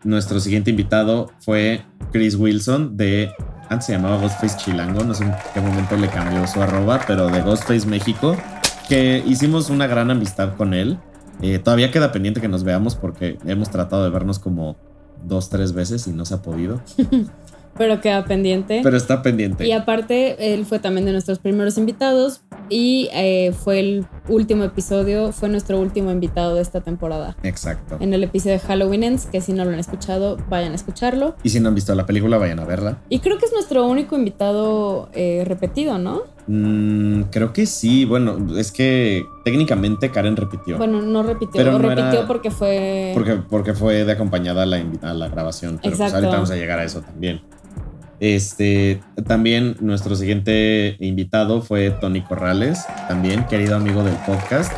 nuestro 0.03 0.39
siguiente 0.39 0.71
invitado 0.71 1.31
fue 1.39 1.83
Chris 2.11 2.35
Wilson 2.35 2.97
de 2.97 3.31
antes 3.69 3.85
se 3.85 3.93
llamaba 3.93 4.17
Ghostface 4.17 4.57
Chilango, 4.57 5.03
no 5.03 5.13
sé 5.13 5.23
en 5.23 5.33
qué 5.53 5.61
momento 5.61 5.95
le 5.95 6.07
cambió 6.07 6.45
su 6.47 6.61
arroba, 6.61 7.01
pero 7.07 7.27
de 7.27 7.41
Ghostface 7.41 7.87
México, 7.87 8.35
que 8.87 9.23
hicimos 9.25 9.69
una 9.69 9.87
gran 9.87 10.11
amistad 10.11 10.55
con 10.55 10.73
él. 10.73 10.97
Eh, 11.41 11.59
todavía 11.59 11.91
queda 11.91 12.11
pendiente 12.11 12.41
que 12.41 12.47
nos 12.47 12.63
veamos 12.63 12.95
porque 12.95 13.37
hemos 13.45 13.69
tratado 13.69 14.03
de 14.03 14.09
vernos 14.09 14.39
como 14.39 14.77
dos, 15.23 15.49
tres 15.49 15.73
veces 15.73 16.07
y 16.07 16.11
no 16.11 16.25
se 16.25 16.35
ha 16.35 16.41
podido. 16.41 16.81
pero 17.77 17.99
queda 18.01 18.25
pendiente. 18.25 18.81
Pero 18.83 18.97
está 18.97 19.21
pendiente. 19.21 19.67
Y 19.67 19.71
aparte, 19.71 20.53
él 20.53 20.65
fue 20.65 20.79
también 20.79 21.05
de 21.05 21.11
nuestros 21.11 21.39
primeros 21.39 21.77
invitados 21.77 22.41
y 22.69 23.09
eh, 23.13 23.53
fue 23.53 23.79
el 23.79 24.05
último 24.27 24.63
episodio, 24.63 25.31
fue 25.31 25.49
nuestro 25.49 25.79
último 25.79 26.11
invitado 26.11 26.55
de 26.55 26.61
esta 26.61 26.81
temporada. 26.81 27.35
Exacto. 27.43 27.97
En 27.99 28.13
el 28.13 28.23
episodio 28.23 28.53
de 28.53 28.59
Halloween 28.59 29.03
Ends, 29.03 29.25
que 29.27 29.41
si 29.41 29.53
no 29.53 29.65
lo 29.65 29.71
han 29.71 29.79
escuchado, 29.79 30.37
vayan 30.49 30.71
a 30.71 30.75
escucharlo. 30.75 31.35
Y 31.43 31.49
si 31.49 31.59
no 31.59 31.69
han 31.69 31.75
visto 31.75 31.93
la 31.95 32.05
película, 32.05 32.37
vayan 32.37 32.59
a 32.59 32.65
verla. 32.65 32.99
Y 33.09 33.19
creo 33.19 33.37
que 33.37 33.45
es 33.45 33.53
nuestro 33.53 33.87
único 33.87 34.15
invitado 34.15 35.09
eh, 35.13 35.43
repetido, 35.45 35.97
¿no? 35.97 36.23
Mm, 36.47 37.23
creo 37.31 37.53
que 37.53 37.65
sí. 37.65 38.05
Bueno, 38.05 38.37
es 38.57 38.71
que 38.71 39.25
técnicamente 39.43 40.11
Karen 40.11 40.35
repitió. 40.35 40.77
Bueno, 40.77 41.01
no 41.01 41.23
repitió, 41.23 41.53
pero 41.53 41.71
no 41.73 41.79
repitió 41.79 42.27
porque 42.27 42.51
fue. 42.51 43.11
Porque, 43.13 43.35
porque 43.49 43.73
fue 43.73 44.05
de 44.05 44.11
acompañada 44.11 44.63
a 44.63 44.65
la, 44.65 44.83
a 45.01 45.13
la 45.13 45.27
grabación. 45.27 45.79
Pero 45.81 45.97
pues 45.97 46.13
ahorita 46.13 46.33
vamos 46.33 46.51
a 46.51 46.55
llegar 46.55 46.79
a 46.79 46.83
eso 46.83 47.01
también. 47.01 47.41
Este, 48.19 49.01
también 49.27 49.75
nuestro 49.81 50.15
siguiente 50.15 50.95
invitado 50.99 51.61
fue 51.61 51.91
Tony 51.91 52.21
Corrales, 52.21 52.85
también 53.07 53.45
querido 53.45 53.75
amigo 53.75 54.03
del 54.03 54.15
podcast, 54.25 54.71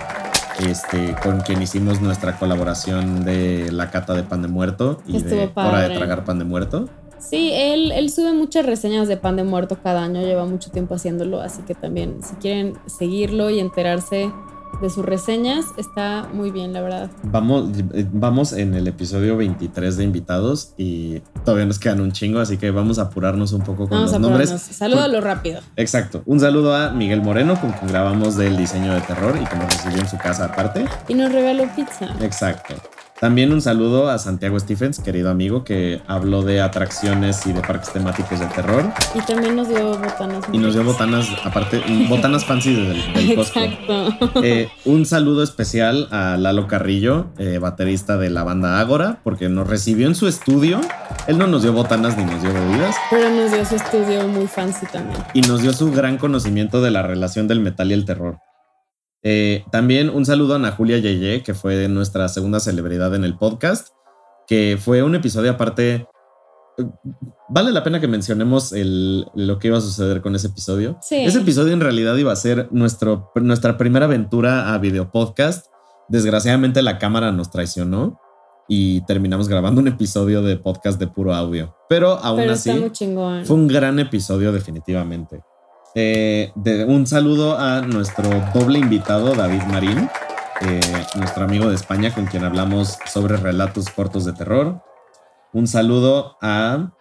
este, 0.68 1.16
con 1.22 1.42
quien 1.42 1.62
hicimos 1.62 2.02
nuestra 2.02 2.38
colaboración 2.38 3.24
de 3.24 3.72
la 3.72 3.92
cata 3.92 4.14
de 4.14 4.24
pan 4.24 4.42
de 4.42 4.48
muerto 4.48 5.02
y 5.06 5.22
de 5.22 5.52
hora 5.54 5.88
de 5.88 5.96
tragar 5.96 6.26
pan 6.26 6.40
de 6.40 6.46
muerto. 6.46 6.90
Sí, 7.20 7.52
él, 7.54 7.92
él 7.92 8.10
sube 8.10 8.32
muchas 8.34 8.66
reseñas 8.66 9.08
de 9.08 9.18
pan 9.18 9.36
de 9.36 9.44
muerto 9.44 9.78
cada 9.82 10.04
año, 10.04 10.22
lleva 10.22 10.46
mucho 10.46 10.72
tiempo 10.72 10.96
haciéndolo, 10.96 11.42
así 11.42 11.62
que 11.64 11.76
también 11.76 12.24
si 12.24 12.36
quieren 12.36 12.74
seguirlo 12.86 13.50
y 13.50 13.60
enterarse 13.60 14.32
de 14.82 14.90
sus 14.90 15.06
reseñas. 15.06 15.66
Está 15.78 16.28
muy 16.34 16.52
bien, 16.52 16.74
la 16.74 16.82
verdad. 16.82 17.10
Vamos, 17.24 17.70
vamos 18.12 18.54
en 18.54 18.74
el 18.76 18.88
episodio 18.88 19.38
23 19.38 19.98
de 19.98 20.04
invitados 20.04 20.74
y 20.78 21.20
todavía 21.44 21.66
nos 21.66 21.80
quedan 21.80 22.02
un 22.02 22.12
chingo, 22.12 22.40
así 22.40 22.58
que 22.58 22.72
vamos 22.72 23.00
a 23.00 23.04
apurarnos 23.04 23.54
un 23.54 23.62
poco 23.62 23.88
con 23.88 24.02
los 24.02 24.20
nombres. 24.20 24.50
Salúdalo 24.50 25.22
rápido. 25.22 25.62
Exacto. 25.76 26.22
Un 26.26 26.40
saludo 26.40 26.76
a 26.76 26.92
Miguel 26.92 27.22
Moreno, 27.22 27.60
con 27.60 27.72
quien 27.72 27.88
grabamos 27.88 28.36
del 28.36 28.58
diseño 28.58 28.94
de 28.94 29.02
terror 29.02 29.38
y 29.42 29.46
que 29.46 29.56
nos 29.56 29.74
recibió 29.74 30.00
en 30.00 30.08
su 30.08 30.18
casa 30.18 30.46
aparte. 30.46 30.86
Y 31.08 31.14
nos 31.14 31.32
regaló 31.32 31.64
pizza. 31.76 32.08
Exacto. 32.22 32.76
También 33.20 33.52
un 33.52 33.62
saludo 33.62 34.12
a 34.12 34.20
Santiago 34.20 34.60
Stephens, 34.60 35.00
querido 35.00 35.32
amigo, 35.32 35.64
que 35.64 36.04
habló 36.06 36.44
de 36.44 36.62
atracciones 36.62 37.48
y 37.48 37.52
de 37.52 37.62
parques 37.62 37.92
temáticos 37.92 38.40
de 38.40 38.46
terror. 38.46 38.84
Y 39.16 39.22
también 39.22 39.56
nos 39.56 39.70
dio 39.70 39.98
botanas. 39.98 40.46
Y 40.54 40.60
nos 40.60 40.76
dio 40.76 40.84
botanas, 40.84 41.28
aparte, 41.44 41.82
botanas 42.08 42.46
fancy 42.46 42.76
del, 42.76 43.14
del 43.14 43.36
Costco. 43.36 43.60
Exacto. 43.60 44.44
Eh, 44.44 44.70
un 44.86 45.08
saludo 45.08 45.42
especial 45.42 46.08
a 46.12 46.38
Lalo 46.38 46.68
Carrillo, 46.68 47.32
eh, 47.40 47.58
baterista 47.58 48.18
de 48.18 48.30
la 48.30 48.44
banda 48.44 48.80
Ágora, 48.80 49.18
porque 49.24 49.50
nos 49.50 49.66
recibió 49.68 50.06
en 50.06 50.14
su 50.14 50.28
estudio. 50.28 50.80
Él 51.26 51.40
no 51.40 51.48
nos 51.48 51.64
dio 51.64 51.74
botanas 51.74 52.16
ni 52.18 52.24
nos 52.24 52.40
dio 52.44 52.54
bebidas. 52.54 52.96
Pero 53.10 53.32
nos 53.32 53.52
dio 53.52 53.66
su 53.66 53.78
estudio 53.78 54.28
muy 54.28 54.46
fancy 54.46 54.86
también. 54.92 55.20
Y 55.34 55.42
nos 55.42 55.64
dio 55.64 55.74
su 55.74 55.92
gran 55.92 56.18
conocimiento 56.18 56.84
de 56.84 56.92
la 56.92 57.02
relación 57.02 57.48
del 57.48 57.62
metal 57.62 57.90
y 57.90 57.96
el 57.96 58.06
terror. 58.06 58.38
Eh, 59.30 59.66
también 59.74 60.10
un 60.10 60.26
saludo 60.26 60.54
a 60.54 60.56
Ana 60.56 60.72
Julia 60.72 61.00
Yeye, 61.00 61.44
que 61.44 61.54
fue 61.54 61.90
nuestra 61.90 62.30
segunda 62.30 62.62
celebridad 62.62 63.14
en 63.14 63.26
el 63.26 63.38
podcast, 63.38 63.90
que 64.48 64.80
fue 64.80 65.04
un 65.04 65.16
episodio 65.16 65.52
aparte. 65.52 66.08
Vale 67.50 67.74
la 67.74 67.84
pena 67.84 68.00
que 68.00 68.08
mencionemos 68.08 68.72
lo 68.72 69.60
que 69.60 69.68
iba 69.68 69.80
a 69.80 69.82
suceder 69.82 70.22
con 70.22 70.34
ese 70.34 70.48
episodio. 70.48 70.98
Ese 71.12 71.40
episodio 71.40 71.74
en 71.74 71.82
realidad 71.82 72.16
iba 72.16 72.32
a 72.32 72.38
ser 72.38 72.70
nuestro, 72.72 73.30
nuestra 73.36 73.78
primera 73.78 74.06
aventura 74.06 74.74
a 74.74 74.78
video 74.78 75.12
podcast. 75.12 75.66
Desgraciadamente 76.08 76.82
la 76.82 76.98
cámara 76.98 77.34
nos 77.34 77.52
traicionó 77.52 78.22
y 78.70 79.02
terminamos 79.08 79.50
grabando 79.50 79.82
un 79.82 79.90
episodio 79.90 80.42
de 80.42 80.56
podcast 80.56 81.02
de 81.02 81.08
puro 81.08 81.36
audio. 81.36 81.76
Pero 81.90 82.12
aún 82.12 82.50
así 82.50 82.72
fue 83.44 83.56
un 83.58 83.68
gran 83.68 84.00
episodio 84.00 84.54
definitivamente. 84.54 85.42
Eh, 86.00 86.52
de, 86.54 86.86
un 86.86 87.08
saludo 87.08 87.58
a 87.58 87.82
nuestro 87.82 88.30
doble 88.54 88.78
invitado, 88.78 89.34
David 89.34 89.64
Marín, 89.64 90.08
eh, 90.62 90.80
nuestro 91.16 91.46
amigo 91.46 91.70
de 91.70 91.76
España, 91.76 92.14
con 92.14 92.28
quien 92.28 92.44
hablamos 92.44 93.00
sobre 93.08 93.36
relatos 93.36 93.90
cortos 93.90 94.24
de 94.24 94.34
terror. 94.34 94.80
Un 95.54 95.66
saludo 95.66 96.38
a. 96.40 96.92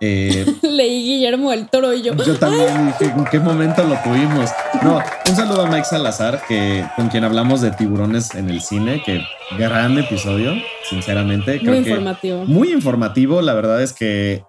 Eh, 0.00 0.46
Leí 0.62 1.04
Guillermo 1.04 1.52
el 1.52 1.68
Toro 1.68 1.92
y 1.92 2.00
yo. 2.00 2.14
Yo 2.14 2.38
también 2.38 2.86
dije, 2.98 3.12
¿en 3.14 3.26
qué 3.26 3.38
momento 3.40 3.84
lo 3.84 3.96
tuvimos? 4.02 4.50
No, 4.82 5.02
un 5.28 5.36
saludo 5.36 5.66
a 5.66 5.66
Mike 5.66 5.84
Salazar, 5.84 6.40
que, 6.48 6.82
con 6.96 7.10
quien 7.10 7.24
hablamos 7.24 7.60
de 7.60 7.72
tiburones 7.72 8.34
en 8.34 8.48
el 8.48 8.62
cine, 8.62 9.02
que 9.04 9.20
gran 9.58 9.98
episodio, 9.98 10.54
sinceramente. 10.88 11.60
muy 11.60 11.76
informativo. 11.76 12.44
Muy 12.46 12.72
informativo, 12.72 13.42
la 13.42 13.52
verdad 13.52 13.82
es 13.82 13.92
que 13.92 14.44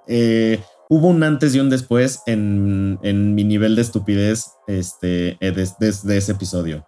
hubo 0.90 1.08
un 1.08 1.24
antes 1.24 1.56
y 1.56 1.60
un 1.60 1.70
después 1.70 2.22
en, 2.26 3.00
mi 3.36 3.44
nivel 3.44 3.76
de 3.76 3.82
estupidez 3.82 4.52
este, 4.68 5.38
eh, 5.40 5.52
de, 5.52 6.18
ese 6.18 6.32
episodio. 6.32 6.86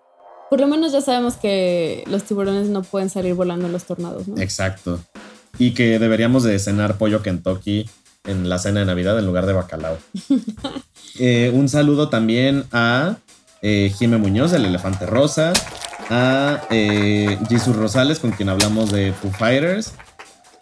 Por 0.49 0.59
lo 0.59 0.67
menos 0.67 0.91
ya 0.91 1.01
sabemos 1.01 1.35
que 1.35 2.03
los 2.07 2.23
tiburones 2.23 2.69
no 2.69 2.81
pueden 2.81 3.09
salir 3.09 3.35
volando 3.35 3.67
en 3.67 3.71
los 3.71 3.83
tornados, 3.83 4.27
¿no? 4.27 4.41
Exacto. 4.41 4.99
Y 5.57 5.73
que 5.73 5.99
deberíamos 5.99 6.43
de 6.43 6.57
cenar 6.57 6.97
pollo 6.97 7.21
Kentucky 7.21 7.87
en 8.25 8.49
la 8.49 8.59
cena 8.59 8.81
de 8.81 8.85
Navidad 8.85 9.17
en 9.19 9.25
lugar 9.25 9.45
de 9.45 9.53
bacalao. 9.53 9.97
Eh, 11.21 11.51
un 11.53 11.67
saludo 11.67 12.07
también 12.07 12.63
a 12.71 13.17
eh, 13.61 13.91
Jime 13.97 14.17
Muñoz, 14.17 14.53
el 14.53 14.63
elefante 14.63 15.05
rosa. 15.05 15.51
a 16.09 16.61
eh, 16.69 17.37
Jesus 17.49 17.75
Rosales, 17.75 18.19
con 18.19 18.31
quien 18.31 18.47
hablamos 18.47 18.91
de 18.91 19.11
Foo 19.11 19.31
Fighters. 19.31 19.93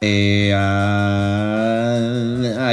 Eh, 0.02 0.54
a, 0.56 1.94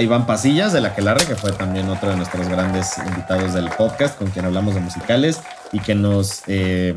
Iván 0.03 0.27
Pasillas 0.27 0.73
de 0.73 0.81
La 0.81 0.95
Quelarre, 0.95 1.25
que 1.25 1.37
fue 1.37 1.53
también 1.53 1.89
otro 1.89 2.11
de 2.11 2.17
nuestros 2.17 2.49
grandes 2.49 2.99
invitados 2.99 3.55
del 3.55 3.71
podcast, 3.71 4.19
con 4.19 4.29
quien 4.31 4.45
hablamos 4.45 4.75
de 4.75 4.81
musicales 4.81 5.41
y 5.73 5.79
que 5.81 5.95
nos, 5.95 6.43
eh, 6.47 6.95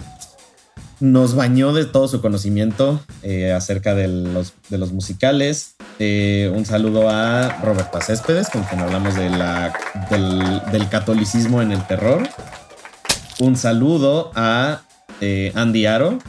nos 1.00 1.36
bañó 1.36 1.72
de 1.74 1.86
todo 1.86 2.07
su 2.07 2.19
conocimiento 2.22 3.00
eh, 3.24 3.53
acerca 3.53 3.96
de 3.96 4.07
los, 4.07 4.53
de 4.69 4.77
los 4.77 4.91
musicales. 4.91 5.75
Un 6.00 6.65
saludo 6.65 7.10
a 7.10 7.60
Roberta 7.63 8.01
Céspedes, 8.01 8.50
con 8.50 8.63
quien 8.63 8.81
hablamos 8.81 9.15
de 9.15 9.29
la, 9.29 9.74
del, 10.10 10.89
catolicismo 10.89 11.62
en 11.62 11.72
el 11.72 11.86
terror. 11.88 12.27
Un 13.39 13.55
saludo 13.55 14.31
a 14.36 14.81
Andy 15.55 15.86
Aro. 15.86 16.19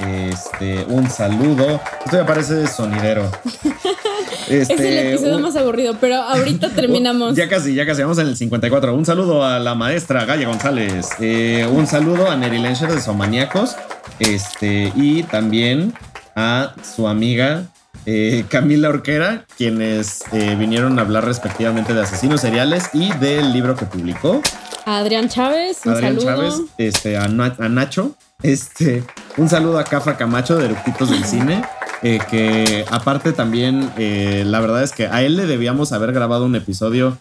Este, 0.00 0.84
un 0.88 1.10
saludo. 1.10 1.80
Esto 2.04 2.16
me 2.18 2.24
parece 2.24 2.66
sonidero. 2.66 3.30
es 4.48 4.70
el 4.70 4.76
Este, 4.80 5.08
episodio 5.10 5.36
un- 5.36 5.42
más 5.42 5.56
aburrido, 5.56 5.96
pero 6.00 6.16
ahorita 6.16 6.68
terminamos. 6.74 7.34
ya 7.34 7.48
casi, 7.48 7.74
ya 7.74 7.84
casi, 7.86 8.02
vamos 8.02 8.18
en 8.18 8.28
el 8.28 8.36
54. 8.36 8.94
Un 8.94 9.04
saludo 9.04 9.44
a 9.44 9.58
la 9.58 9.74
maestra 9.74 10.24
Gaya 10.24 10.46
González. 10.46 11.08
Eh, 11.20 11.66
un 11.70 11.86
saludo 11.86 12.30
a 12.30 12.36
Neri 12.36 12.58
Lensher 12.58 12.90
de 12.92 13.00
Somaníacos. 13.00 13.76
Este, 14.20 14.92
y 14.96 15.22
también 15.24 15.94
a 16.34 16.72
su 16.82 17.06
amiga 17.08 17.64
eh, 18.06 18.44
Camila 18.48 18.88
Orquera, 18.88 19.44
quienes 19.56 20.22
eh, 20.32 20.56
vinieron 20.58 20.98
a 20.98 21.02
hablar 21.02 21.24
respectivamente 21.24 21.92
de 21.94 22.02
asesinos 22.02 22.40
seriales 22.40 22.90
y 22.92 23.12
del 23.14 23.52
libro 23.52 23.74
que 23.76 23.84
publicó. 23.86 24.40
A 24.88 24.96
Adrián 25.00 25.28
Chávez, 25.28 25.80
un 25.84 25.92
Adrián 25.92 26.18
saludo. 26.18 26.34
Chávez, 26.48 26.54
este, 26.78 27.18
a, 27.18 27.28
Na- 27.28 27.54
a 27.58 27.68
Nacho. 27.68 28.12
Este, 28.42 29.04
un 29.36 29.46
saludo 29.50 29.78
a 29.78 29.84
Cafa 29.84 30.16
Camacho 30.16 30.56
de 30.56 30.64
Eructitos 30.64 31.10
del 31.10 31.24
Cine. 31.26 31.62
eh, 32.00 32.18
que 32.30 32.86
aparte 32.90 33.34
también, 33.34 33.90
eh, 33.98 34.44
la 34.46 34.60
verdad 34.60 34.82
es 34.82 34.92
que 34.92 35.06
a 35.06 35.20
él 35.22 35.36
le 35.36 35.44
debíamos 35.44 35.92
haber 35.92 36.12
grabado 36.12 36.46
un 36.46 36.56
episodio 36.56 37.18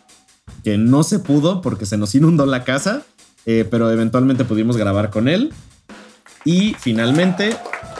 que 0.63 0.77
no 0.77 1.03
se 1.03 1.19
pudo 1.19 1.61
porque 1.61 1.85
se 1.85 1.97
nos 1.97 2.15
inundó 2.15 2.45
la 2.45 2.63
casa, 2.63 3.01
eh, 3.45 3.67
pero 3.69 3.91
eventualmente 3.91 4.45
pudimos 4.45 4.77
grabar 4.77 5.09
con 5.09 5.27
él. 5.27 5.51
Y 6.45 6.73
finalmente 6.79 7.57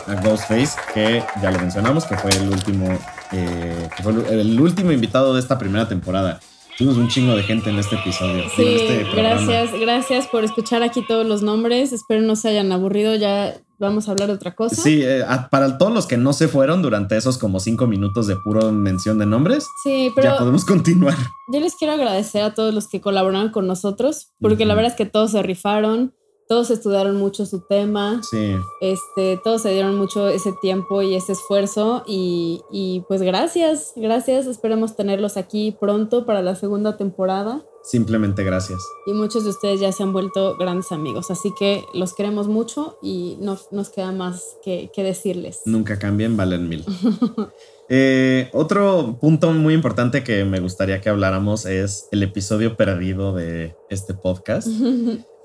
a 0.07 0.13
Ghostface, 0.21 0.77
que 0.93 1.24
ya 1.41 1.51
lo 1.51 1.59
mencionamos, 1.59 2.05
que 2.05 2.15
fue 2.15 2.31
el 2.31 2.47
último, 2.47 2.97
eh, 3.33 3.89
que 3.97 4.01
fue 4.03 4.13
el 4.13 4.62
último 4.62 4.93
invitado 4.93 5.33
de 5.33 5.41
esta 5.41 5.57
primera 5.59 5.89
temporada. 5.89 6.39
Tuvimos 6.77 6.98
un 6.98 7.07
chingo 7.07 7.36
de 7.36 7.41
gente 7.41 7.72
en 7.72 7.79
este 7.79 7.96
episodio. 7.96 8.43
Sí, 8.55 8.62
en 8.63 9.01
este 9.01 9.15
gracias, 9.15 9.72
gracias 9.79 10.27
por 10.27 10.43
escuchar 10.43 10.84
aquí 10.84 11.01
todos 11.07 11.25
los 11.25 11.41
nombres. 11.41 11.91
Espero 11.91 12.22
no 12.22 12.36
se 12.36 12.50
hayan 12.50 12.72
aburrido. 12.72 13.15
Ya 13.15 13.55
vamos 13.79 14.07
a 14.07 14.12
hablar 14.12 14.27
de 14.27 14.36
otra 14.36 14.53
cosa. 14.53 14.75
Sí, 14.75 15.01
eh, 15.03 15.24
para 15.50 15.79
todos 15.79 15.91
los 15.91 16.05
que 16.05 16.17
no 16.17 16.34
se 16.34 16.48
fueron 16.48 16.84
durante 16.84 17.17
esos 17.17 17.39
como 17.39 17.60
cinco 17.60 17.88
minutos 17.88 18.27
de 18.27 18.36
puro 18.36 18.72
mención 18.72 19.17
de 19.17 19.25
nombres, 19.25 19.65
Sí, 19.84 20.10
ya 20.10 20.13
pero 20.15 20.38
podemos 20.38 20.65
continuar. 20.65 21.15
yo 21.51 21.60
les 21.60 21.75
quiero 21.75 21.93
agradecer 21.96 22.43
a 22.43 22.53
todos 22.53 22.75
los 22.75 22.88
que 22.88 23.01
colaboraron 23.01 23.50
con 23.50 23.65
nosotros, 23.65 24.34
porque 24.39 24.65
la 24.65 24.75
verdad 24.75 24.91
es 24.91 24.98
que 24.98 25.05
todos 25.07 25.31
se 25.31 25.41
rifaron, 25.41 26.13
todos 26.47 26.71
estudiaron 26.71 27.17
mucho 27.17 27.45
su 27.45 27.59
tema, 27.59 28.21
Sí, 28.23 28.55
este, 28.81 29.39
todos 29.43 29.61
se 29.61 29.69
dieron 29.71 29.97
mucho 29.97 30.29
ese 30.29 30.53
tiempo 30.61 31.01
y 31.01 31.15
ese 31.15 31.33
esfuerzo 31.33 32.03
y, 32.07 32.61
y 32.71 33.01
pues 33.07 33.21
gracias, 33.21 33.93
gracias. 33.95 34.47
Esperemos 34.47 34.95
tenerlos 34.95 35.37
aquí 35.37 35.75
pronto 35.79 36.25
para 36.25 36.41
la 36.41 36.55
segunda 36.55 36.97
temporada. 36.97 37.65
simplemente 37.83 38.43
gracias. 38.43 38.79
Y 39.05 39.13
muchos 39.13 39.43
de 39.43 39.49
ustedes 39.51 39.79
ya 39.79 39.91
se 39.91 40.03
han 40.03 40.13
vuelto 40.13 40.57
grandes 40.57 40.91
amigos, 40.91 41.31
así 41.31 41.53
que 41.57 41.83
los 41.93 42.13
queremos 42.13 42.47
mucho 42.47 42.97
y 43.01 43.37
no 43.39 43.57
nos 43.71 43.89
queda 43.89 44.11
más 44.11 44.57
que, 44.63 44.89
que 44.93 45.03
decirles. 45.03 45.61
Nunca 45.65 45.99
cambien, 45.99 46.35
valen 46.37 46.67
mil. 46.69 46.85
Eh, 47.89 48.50
otro 48.53 49.17
punto 49.22 49.53
muy 49.53 49.74
importante 49.74 50.24
que 50.24 50.44
me 50.44 50.60
gustaría 50.60 51.00
que 51.00 51.10
habláramos 51.10 51.65
es 51.65 52.10
el 52.12 52.22
episodio 52.24 52.75
perdido 52.75 53.34
de 53.34 53.75
este 53.89 54.13
podcast. 54.13 54.67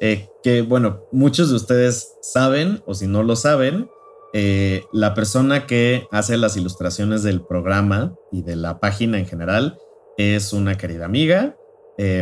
Eh, 0.05 0.27
que 0.43 0.63
bueno, 0.63 1.07
muchos 1.13 1.51
de 1.51 1.55
ustedes 1.55 2.17
saben, 2.23 2.83
o 2.87 2.95
si 2.95 3.07
no 3.07 3.23
lo 3.23 3.37
saben, 3.37 3.89
eh, 4.33 4.83
la 4.93 5.15
persona 5.15 5.65
que 5.65 6.09
hace 6.11 6.37
las 6.37 6.57
ilustraciones 6.57 7.23
del 7.23 7.41
programa 7.41 8.13
y 8.33 8.43
de 8.43 8.57
la 8.57 8.81
página 8.81 9.21
en 9.21 9.27
general 9.27 9.79
es 10.19 10.53
una 10.53 10.77
querida 10.77 11.05
amiga, 11.05 11.57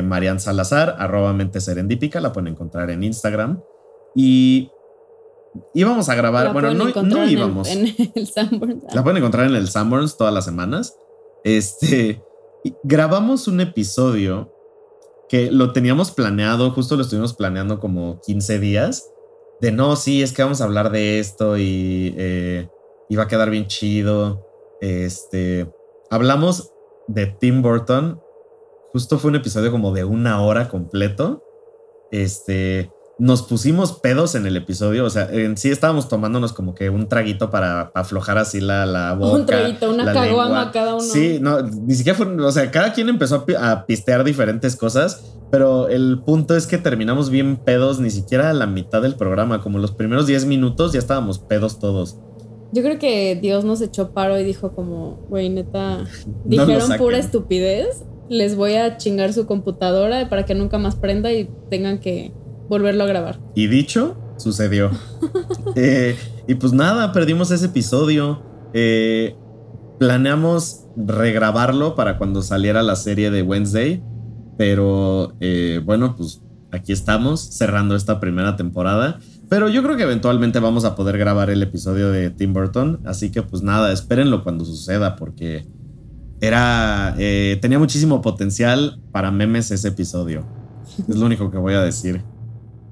Marian 0.03 0.41
Salazar, 0.41 0.97
arroba 0.99 1.33
mente 1.33 1.59
serendípica, 1.63 2.21
la 2.21 2.35
pueden 2.35 2.49
encontrar 2.49 2.91
en 2.91 3.03
Instagram. 3.03 3.63
Y 4.15 4.71
íbamos 5.75 6.09
a 6.09 6.15
grabar, 6.15 6.47
La 6.47 6.53
bueno, 6.53 6.73
no, 6.75 6.85
no 6.85 7.17
en 7.17 7.23
el- 7.23 7.31
íbamos. 7.31 7.69
En 7.69 7.95
el, 8.15 8.27
Sanborns. 8.27 8.85
La 8.95 9.03
pueden 9.03 9.19
encontrar 9.19 9.47
en 9.47 9.55
el 9.55 9.69
Sanborns 9.69 10.17
todas 10.17 10.33
las 10.33 10.45
semanas. 10.45 10.97
Este, 11.45 12.23
grabamos 12.83 13.49
un 13.49 13.61
episodio 13.61 14.53
que 15.29 15.51
lo 15.51 15.73
teníamos 15.73 16.11
planeado, 16.11 16.71
justo 16.73 16.97
lo 16.97 17.03
estuvimos 17.03 17.35
planeando 17.35 17.79
como 17.81 18.21
15 18.23 18.59
días, 18.59 19.11
de 19.61 19.71
no, 19.73 19.95
sí, 19.97 20.23
es 20.23 20.33
que 20.33 20.43
vamos 20.43 20.61
a 20.61 20.65
hablar 20.65 20.91
de 20.91 21.19
esto 21.21 21.57
y 21.59 22.15
eh, 22.19 22.69
iba 23.09 23.25
a 23.25 23.29
quedar 23.29 23.51
bien 23.51 23.67
chido. 23.67 24.47
Este, 24.81 25.71
hablamos 26.11 26.73
de 27.07 27.27
Tim 27.27 27.63
Burton, 27.63 28.21
justo 28.93 29.19
fue 29.19 29.31
un 29.31 29.37
episodio 29.37 29.71
como 29.71 29.93
de 29.93 30.05
una 30.05 30.43
hora 30.43 30.69
completo. 30.69 31.45
Este, 32.11 32.91
nos 33.21 33.43
pusimos 33.43 33.93
pedos 33.93 34.35
en 34.35 34.47
el 34.47 34.57
episodio, 34.57 35.05
o 35.05 35.11
sea, 35.11 35.29
en 35.31 35.57
sí 35.59 35.69
estábamos 35.71 36.09
tomándonos 36.09 36.53
como 36.55 36.75
que 36.75 36.89
un 36.91 37.07
traguito 37.07 37.51
para, 37.51 37.93
para 37.93 38.03
aflojar 38.05 38.39
así 38.39 38.61
la, 38.61 38.87
la 38.87 39.13
boca. 39.15 39.33
Un 39.37 39.47
traguito, 39.47 39.91
una 39.91 40.11
caguama 40.13 40.73
cada 40.73 40.95
uno. 40.95 41.05
Sí, 41.05 41.39
no, 41.41 41.61
ni 41.63 41.95
siquiera 41.95 42.17
fue, 42.17 42.27
o 42.27 42.51
sea, 42.51 42.71
cada 42.71 42.93
quien 42.95 43.09
empezó 43.11 43.35
a, 43.37 43.47
pi- 43.47 43.55
a 43.55 43.85
pistear 43.87 44.25
diferentes 44.25 44.75
cosas, 44.75 45.37
pero 45.51 45.89
el 45.89 46.23
punto 46.25 46.57
es 46.57 46.67
que 46.67 46.79
terminamos 46.79 47.29
bien 47.29 47.57
pedos, 47.59 48.01
ni 48.01 48.11
siquiera 48.11 48.51
a 48.51 48.55
la 48.55 48.67
mitad 48.67 49.03
del 49.03 49.17
programa, 49.17 49.61
como 49.61 49.79
los 49.79 49.93
primeros 49.93 50.27
10 50.27 50.47
minutos 50.47 50.93
ya 50.93 50.99
estábamos 50.99 51.39
pedos 51.39 51.79
todos. 51.79 52.17
Yo 52.73 52.83
creo 52.83 52.99
que 52.99 53.37
Dios 53.41 53.65
nos 53.65 53.81
echó 53.83 54.13
paro 54.13 54.39
y 54.41 54.45
dijo 54.45 54.73
como, 54.73 55.27
güey, 55.29 55.51
neta, 55.51 56.05
dijeron 56.45 56.93
pura 56.99 57.19
estupidez, 57.19 58.05
les 58.29 58.55
voy 58.57 58.75
a 58.75 58.97
chingar 58.97 59.33
su 59.33 59.45
computadora 59.47 60.29
para 60.29 60.47
que 60.47 60.55
nunca 60.55 60.79
más 60.79 60.95
prenda 60.97 61.33
y 61.33 61.51
tengan 61.69 61.99
que 61.99 62.33
volverlo 62.71 63.03
a 63.05 63.07
grabar. 63.09 63.41
Y 63.55 63.67
dicho, 63.67 64.17
sucedió. 64.39 64.91
Eh, 65.77 66.17
y 66.49 66.55
pues 66.57 66.73
nada, 66.73 67.13
perdimos 67.13 67.53
ese 67.53 67.67
episodio. 67.67 68.43
Eh, 68.73 69.37
planeamos 70.01 70.87
regrabarlo 70.97 71.95
para 71.95 72.19
cuando 72.19 72.43
saliera 72.43 72.83
la 72.83 72.97
serie 72.97 73.31
de 73.31 73.43
Wednesday. 73.43 74.03
Pero 74.59 75.35
eh, 75.39 75.81
bueno, 75.85 76.17
pues 76.17 76.43
aquí 76.73 76.93
estamos 76.93 77.41
cerrando 77.41 77.95
esta 77.95 78.19
primera 78.19 78.57
temporada. 78.57 79.21
Pero 79.49 79.69
yo 79.69 79.83
creo 79.85 79.97
que 79.97 80.03
eventualmente 80.03 80.59
vamos 80.59 80.85
a 80.85 80.97
poder 80.97 81.19
grabar 81.19 81.51
el 81.51 81.63
episodio 81.63 82.11
de 82.11 82.31
Tim 82.31 82.53
Burton. 82.53 83.01
Así 83.05 83.31
que 83.31 83.43
pues 83.43 83.63
nada, 83.63 83.93
espérenlo 83.93 84.43
cuando 84.43 84.65
suceda 84.65 85.15
porque 85.15 85.67
era... 86.41 87.15
eh, 87.19 87.59
tenía 87.63 87.79
muchísimo 87.79 88.23
potencial 88.23 89.01
para 89.13 89.31
memes 89.31 89.71
ese 89.71 89.89
episodio. 89.89 90.47
Es 91.09 91.17
lo 91.17 91.27
único 91.27 91.51
que 91.51 91.59
voy 91.59 91.75
a 91.75 91.83
decir. 91.83 92.25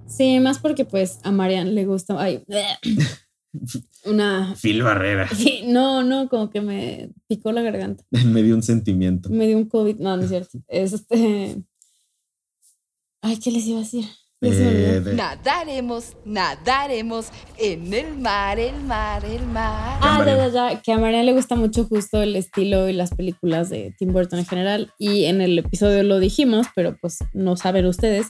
Sí, 0.08 0.40
más 0.40 0.58
porque 0.58 0.84
pues 0.84 1.18
a 1.22 1.30
Marian 1.30 1.74
le 1.74 1.84
gusta, 1.84 2.20
ay, 2.20 2.44
una... 4.04 4.54
Phil 4.60 4.82
Barrera. 4.82 5.28
Sí, 5.34 5.62
no, 5.66 6.02
no, 6.02 6.28
como 6.28 6.50
que 6.50 6.60
me 6.60 7.10
picó 7.26 7.52
la 7.52 7.62
garganta. 7.62 8.04
Me 8.24 8.42
dio 8.42 8.54
un 8.54 8.62
sentimiento. 8.62 9.28
Me 9.30 9.46
dio 9.46 9.56
un 9.56 9.68
COVID, 9.68 9.96
no, 9.96 10.16
no 10.16 10.22
es 10.22 10.28
cierto. 10.30 10.58
Es 10.68 10.92
este... 10.92 11.56
Ay, 13.20 13.36
¿qué 13.38 13.50
les 13.50 13.66
iba 13.66 13.78
a 13.78 13.82
decir? 13.82 14.04
Eh, 14.40 15.00
de- 15.04 15.14
Nadaremos, 15.14 16.16
nadaremos 16.24 17.26
en 17.58 17.92
el 17.92 18.16
mar, 18.18 18.60
el 18.60 18.80
mar, 18.84 19.24
el 19.24 19.44
mar. 19.44 19.98
Ah, 20.00 20.22
ya, 20.24 20.36
ya, 20.36 20.48
ya, 20.70 20.80
que 20.80 20.92
a 20.92 20.98
Marian 20.98 21.26
le 21.26 21.32
gusta 21.32 21.56
mucho 21.56 21.84
justo 21.86 22.22
el 22.22 22.36
estilo 22.36 22.88
y 22.88 22.92
las 22.92 23.10
películas 23.12 23.68
de 23.68 23.92
Tim 23.98 24.12
Burton 24.12 24.38
en 24.38 24.46
general. 24.46 24.92
Y 24.96 25.24
en 25.24 25.40
el 25.40 25.58
episodio 25.58 26.04
lo 26.04 26.20
dijimos, 26.20 26.68
pero 26.76 26.96
pues 27.00 27.18
no 27.34 27.56
saben 27.56 27.86
ustedes. 27.86 28.28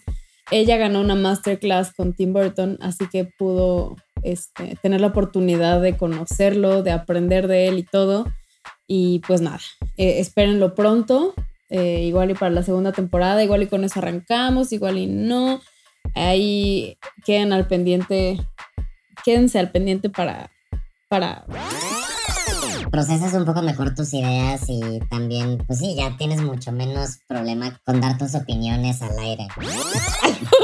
Ella 0.51 0.77
ganó 0.79 1.01
una 1.01 1.15
masterclass 1.15 1.93
con 1.93 2.15
Tim 2.15 2.33
Burton, 2.33 2.79
así 2.81 3.07
que 3.09 3.25
pudo 3.25 3.97
este, 4.23 4.77
tener 4.83 5.01
la 5.01 5.09
oportunidad 5.09 5.81
de 5.81 5.97
conocerlo, 5.97 6.83
de 6.83 6.91
aprender 6.91 7.49
de 7.49 7.69
él 7.69 7.79
y 7.79 7.83
todo. 7.83 8.27
Y 8.87 9.21
pues 9.27 9.41
nada, 9.43 9.61
eh, 9.97 10.21
espérenlo 10.21 10.75
pronto. 10.75 11.35
eh, 11.71 12.05
igual 12.05 12.31
y 12.31 12.35
para 12.35 12.51
la 12.51 12.63
segunda 12.63 12.93
temporada, 12.93 13.45
igual 13.45 13.63
y 13.63 13.67
con 13.67 13.85
eso 13.85 13.99
arrancamos, 14.01 14.73
igual 14.73 14.97
y 14.97 15.07
no. 15.07 15.61
Ahí 16.15 16.97
queden 17.27 17.53
al 17.53 17.67
pendiente, 17.67 18.39
quédense 19.23 19.59
al 19.59 19.71
pendiente 19.71 20.09
para, 20.09 20.51
para 21.09 21.45
procesas 22.90 23.33
un 23.35 23.44
poco 23.44 23.62
mejor 23.62 23.94
tus 23.94 24.12
ideas 24.14 24.62
y 24.68 25.01
también, 25.11 25.59
pues 25.66 25.79
sí, 25.81 25.94
ya 25.96 26.16
tienes 26.16 26.40
mucho 26.42 26.72
menos 26.72 27.18
problema 27.29 27.79
con 27.85 28.01
dar 28.01 28.18
tus 28.18 28.35
opiniones 28.35 29.03
al 29.03 29.18
aire. 29.18 29.46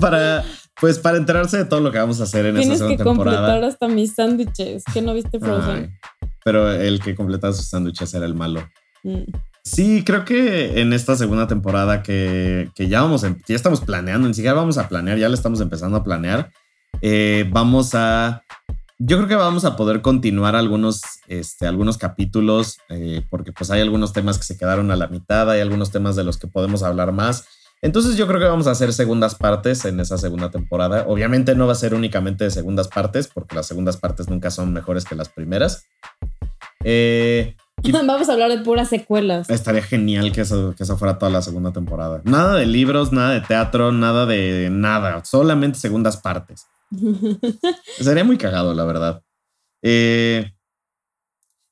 para, 0.00 0.44
pues, 0.80 0.98
para 0.98 1.18
enterarse 1.18 1.58
de 1.58 1.64
todo 1.64 1.80
lo 1.80 1.92
que 1.92 1.98
vamos 1.98 2.20
a 2.20 2.24
hacer 2.24 2.46
en 2.46 2.56
Tienes 2.56 2.80
esta 2.80 2.88
que 2.88 2.96
segunda 2.96 3.04
completar 3.04 3.44
temporada. 3.44 3.66
hasta 3.68 3.88
mis 3.88 4.14
sándwiches. 4.14 4.84
¿Qué 4.92 5.02
no 5.02 5.14
viste 5.14 5.38
Frozen? 5.38 5.96
Ay, 6.20 6.28
pero 6.44 6.70
el 6.72 7.00
que 7.00 7.14
completaba 7.14 7.52
sus 7.52 7.68
sándwiches 7.68 8.12
era 8.14 8.26
el 8.26 8.34
malo. 8.34 8.66
Mm. 9.02 9.22
Sí, 9.62 10.02
creo 10.04 10.26
que 10.26 10.80
en 10.80 10.92
esta 10.92 11.16
segunda 11.16 11.46
temporada 11.46 12.02
que, 12.02 12.68
que 12.74 12.88
ya 12.88 13.00
vamos, 13.00 13.22
ya 13.22 13.56
estamos 13.56 13.80
planeando, 13.80 14.28
ni 14.28 14.34
siquiera 14.34 14.54
vamos 14.54 14.76
a 14.76 14.88
planear, 14.88 15.16
ya 15.16 15.28
le 15.28 15.34
estamos 15.34 15.60
empezando 15.60 15.96
a 15.96 16.04
planear. 16.04 16.50
eh, 17.00 17.48
vamos 17.50 17.94
a, 17.94 18.42
yo 18.98 19.16
creo 19.16 19.28
que 19.28 19.34
vamos 19.34 19.64
a 19.64 19.76
poder 19.76 20.02
continuar 20.02 20.54
algunos, 20.56 21.00
este, 21.26 21.66
algunos 21.66 21.98
capítulos, 21.98 22.78
eh, 22.88 23.22
porque 23.30 23.52
pues 23.52 23.70
hay 23.70 23.80
algunos 23.80 24.12
temas 24.12 24.38
que 24.38 24.44
se 24.44 24.56
quedaron 24.56 24.90
a 24.90 24.96
la 24.96 25.08
mitad, 25.08 25.50
hay 25.50 25.60
algunos 25.60 25.90
temas 25.90 26.16
de 26.16 26.24
los 26.24 26.38
que 26.38 26.46
podemos 26.46 26.82
hablar 26.82 27.12
más. 27.12 27.46
Entonces 27.82 28.16
yo 28.16 28.26
creo 28.26 28.40
que 28.40 28.46
vamos 28.46 28.66
a 28.66 28.70
hacer 28.70 28.92
segundas 28.94 29.34
partes 29.34 29.84
en 29.84 30.00
esa 30.00 30.16
segunda 30.16 30.50
temporada. 30.50 31.04
Obviamente 31.06 31.54
no 31.54 31.66
va 31.66 31.72
a 31.72 31.76
ser 31.76 31.92
únicamente 31.94 32.44
de 32.44 32.50
segundas 32.50 32.88
partes, 32.88 33.28
porque 33.28 33.56
las 33.56 33.66
segundas 33.66 33.98
partes 33.98 34.28
nunca 34.30 34.50
son 34.50 34.72
mejores 34.72 35.04
que 35.04 35.14
las 35.14 35.28
primeras. 35.28 35.84
Eh, 36.82 37.56
Y- 37.82 37.92
Vamos 38.06 38.28
a 38.28 38.32
hablar 38.32 38.50
de 38.50 38.58
puras 38.64 38.88
secuelas. 38.88 39.50
Estaría 39.50 39.82
genial 39.82 40.32
que 40.32 40.42
eso, 40.42 40.74
que 40.76 40.84
eso 40.84 40.96
fuera 40.96 41.18
toda 41.18 41.30
la 41.30 41.42
segunda 41.42 41.72
temporada. 41.72 42.22
Nada 42.24 42.54
de 42.54 42.64
libros, 42.64 43.12
nada 43.12 43.30
de 43.34 43.40
teatro, 43.42 43.92
nada 43.92 44.24
de 44.24 44.68
nada. 44.70 45.22
Solamente 45.24 45.78
segundas 45.78 46.16
partes. 46.16 46.66
Sería 47.98 48.24
muy 48.24 48.38
cagado, 48.38 48.74
la 48.74 48.84
verdad. 48.84 49.22
Eh, 49.82 50.50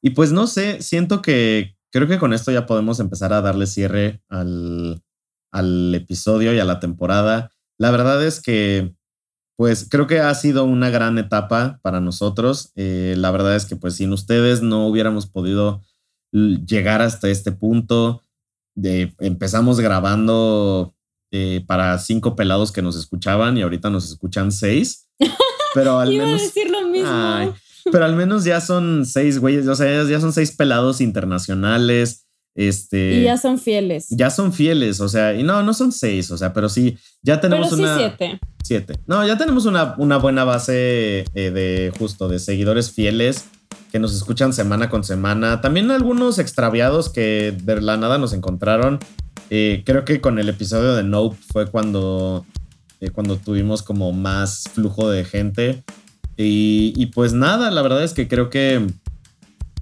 y 0.03 0.11
pues 0.11 0.33
no 0.33 0.47
sé, 0.47 0.83
siento 0.83 1.23
que 1.23 1.77
creo 1.93 2.09
que 2.09 2.19
con 2.19 2.33
esto 2.33 2.51
ya 2.51 2.67
podemos 2.67 3.01
empezar 3.01 3.33
a 3.33 3.41
darle 3.41 3.67
cierre 3.67 4.21
al, 4.29 5.03
al 5.53 5.95
episodio 5.95 6.53
y 6.55 6.59
a 6.59 6.65
la 6.65 6.81
temporada. 6.81 7.51
La 7.79 7.91
verdad 7.91 8.25
es 8.25 8.41
que, 8.41 8.95
pues 9.57 9.89
creo 9.91 10.07
que 10.07 10.21
ha 10.21 10.35
sido 10.35 10.65
una 10.65 10.91
gran 10.91 11.19
etapa 11.19 11.79
para 11.83 12.01
nosotros. 12.01 12.73
Eh, 12.77 13.15
la 13.19 13.31
verdad 13.31 13.57
es 13.57 13.67
que 13.67 13.77
pues 13.77 13.97
sin 13.97 14.13
ustedes 14.13 14.63
no 14.63 14.87
hubiéramos 14.87 15.27
podido 15.27 15.83
l- 16.33 16.61
llegar 16.67 17.03
hasta 17.03 17.29
este 17.29 17.53
punto. 17.53 18.23
De, 18.75 19.15
empezamos 19.21 19.81
grabando 19.81 20.95
eh, 21.31 21.63
para 21.67 21.99
cinco 21.99 22.35
pelados 22.37 22.73
que 22.73 22.83
nos 22.83 22.97
escuchaban 22.97 23.59
y 23.59 23.63
ahorita 23.63 23.91
nos 23.91 24.07
escuchan 24.11 24.51
seis. 24.53 25.09
Pero 25.75 25.99
al 26.01 26.13
Iba 26.13 26.25
a 26.25 26.27
menos... 26.27 26.43
decir 26.43 26.71
lo 26.71 26.87
mismo. 26.89 27.09
Ay, 27.11 27.53
pero 27.91 28.05
al 28.05 28.15
menos 28.15 28.45
ya 28.45 28.61
son 28.61 29.05
seis 29.07 29.39
güeyes, 29.39 29.67
o 29.67 29.75
sea, 29.75 30.05
ya 30.05 30.21
son 30.21 30.33
seis 30.33 30.53
pelados 30.53 31.01
internacionales. 31.01 32.27
Este. 32.55 33.15
y 33.15 33.23
ya 33.23 33.39
son 33.39 33.59
fieles. 33.59 34.09
ya 34.11 34.29
son 34.29 34.53
fieles, 34.53 35.01
o 35.01 35.09
sea, 35.09 35.33
y 35.35 35.43
no, 35.43 35.63
no 35.63 35.73
son 35.73 35.91
seis, 35.91 36.31
o 36.31 36.37
sea, 36.37 36.53
pero 36.53 36.69
sí, 36.69 36.99
ya 37.23 37.41
tenemos 37.41 37.69
Pero 37.71 37.77
sí 37.77 37.83
una. 37.83 37.97
siete. 37.97 38.41
Siete. 38.63 38.99
No, 39.07 39.27
ya 39.27 39.39
tenemos 39.39 39.65
una, 39.65 39.95
una 39.97 40.19
buena 40.19 40.45
base 40.45 41.25
eh, 41.35 41.51
de 41.51 41.93
justo 41.99 42.29
de 42.29 42.39
seguidores 42.39 42.93
fieles 42.93 43.47
que 43.91 43.99
nos 43.99 44.15
escuchan 44.15 44.53
semana 44.53 44.89
con 44.91 45.03
semana. 45.03 45.61
También 45.61 45.91
algunos 45.91 46.39
extraviados 46.39 47.09
que 47.09 47.55
de 47.63 47.81
la 47.81 47.97
nada 47.97 48.19
nos 48.19 48.33
encontraron. 48.33 48.99
Eh, 49.51 49.83
creo 49.85 50.05
que 50.05 50.21
con 50.21 50.39
el 50.39 50.49
episodio 50.49 50.95
de 50.95 51.03
Nope 51.03 51.37
fue 51.53 51.67
cuando, 51.71 52.47
eh, 53.03 53.11
cuando 53.11 53.37
tuvimos 53.37 53.83
como 53.83 54.13
más 54.13 54.65
flujo 54.73 55.11
de 55.11 55.25
gente. 55.25 55.83
Y, 56.37 56.95
y 56.97 57.07
pues 57.07 57.33
nada, 57.33 57.71
la 57.73 57.83
verdad 57.83 58.05
es 58.05 58.15
que 58.15 58.29
creo 58.29 58.49
que 58.49 58.87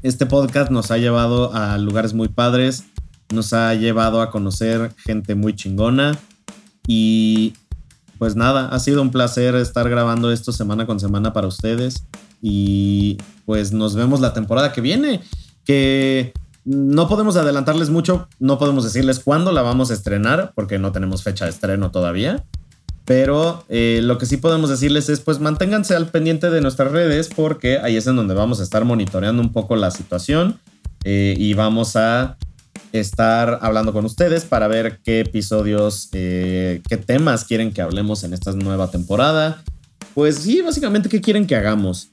este 0.02 0.24
podcast 0.24 0.70
nos 0.70 0.90
ha 0.90 0.96
llevado 0.96 1.54
a 1.54 1.76
lugares 1.76 2.14
muy 2.14 2.28
padres, 2.28 2.85
nos 3.33 3.52
ha 3.52 3.74
llevado 3.74 4.22
a 4.22 4.30
conocer 4.30 4.92
gente 4.96 5.35
muy 5.35 5.54
chingona 5.54 6.18
y 6.87 7.52
pues 8.18 8.37
nada, 8.37 8.68
ha 8.68 8.78
sido 8.78 9.02
un 9.02 9.11
placer 9.11 9.54
estar 9.54 9.88
grabando 9.90 10.33
esto 10.33 10.50
semana 10.52 10.87
con 10.87 10.98
semana 10.98 11.35
para 11.35 11.46
ustedes 11.46 12.06
y 12.40 13.18
pues 13.44 13.72
nos 13.72 13.94
vemos 13.94 14.20
la 14.20 14.33
temporada 14.33 14.72
que 14.72 14.80
viene, 14.80 15.20
que 15.64 16.33
no 16.64 17.06
podemos 17.06 17.37
adelantarles 17.37 17.90
mucho, 17.90 18.28
no 18.38 18.59
podemos 18.59 18.85
decirles 18.85 19.20
cuándo 19.20 19.52
la 19.52 19.61
vamos 19.61 19.90
a 19.90 19.94
estrenar 19.94 20.52
porque 20.54 20.78
no 20.78 20.92
tenemos 20.92 21.22
fecha 21.22 21.44
de 21.44 21.50
estreno 21.50 21.90
todavía. 21.90 22.44
Pero 23.11 23.64
eh, 23.68 23.99
lo 24.05 24.18
que 24.18 24.27
sí 24.27 24.37
podemos 24.37 24.70
decirles 24.70 25.09
es, 25.09 25.18
pues 25.18 25.40
manténganse 25.40 25.96
al 25.96 26.07
pendiente 26.11 26.49
de 26.49 26.61
nuestras 26.61 26.92
redes 26.92 27.29
porque 27.35 27.79
ahí 27.79 27.96
es 27.96 28.07
en 28.07 28.14
donde 28.14 28.35
vamos 28.35 28.61
a 28.61 28.62
estar 28.62 28.85
monitoreando 28.85 29.42
un 29.42 29.51
poco 29.51 29.75
la 29.75 29.90
situación 29.90 30.61
eh, 31.03 31.35
y 31.37 31.55
vamos 31.55 31.96
a 31.96 32.37
estar 32.92 33.59
hablando 33.62 33.92
con 33.92 34.05
ustedes 34.05 34.44
para 34.44 34.68
ver 34.68 35.01
qué 35.03 35.18
episodios, 35.18 36.09
eh, 36.12 36.83
qué 36.88 36.99
temas 36.99 37.44
quieren 37.44 37.73
que 37.73 37.83
hablemos 37.83 38.23
en 38.23 38.33
esta 38.33 38.53
nueva 38.53 38.92
temporada. 38.92 39.61
Pues 40.14 40.37
sí, 40.37 40.61
básicamente 40.61 41.09
qué 41.09 41.20
quieren 41.20 41.49
que 41.49 41.57
hagamos. 41.57 42.11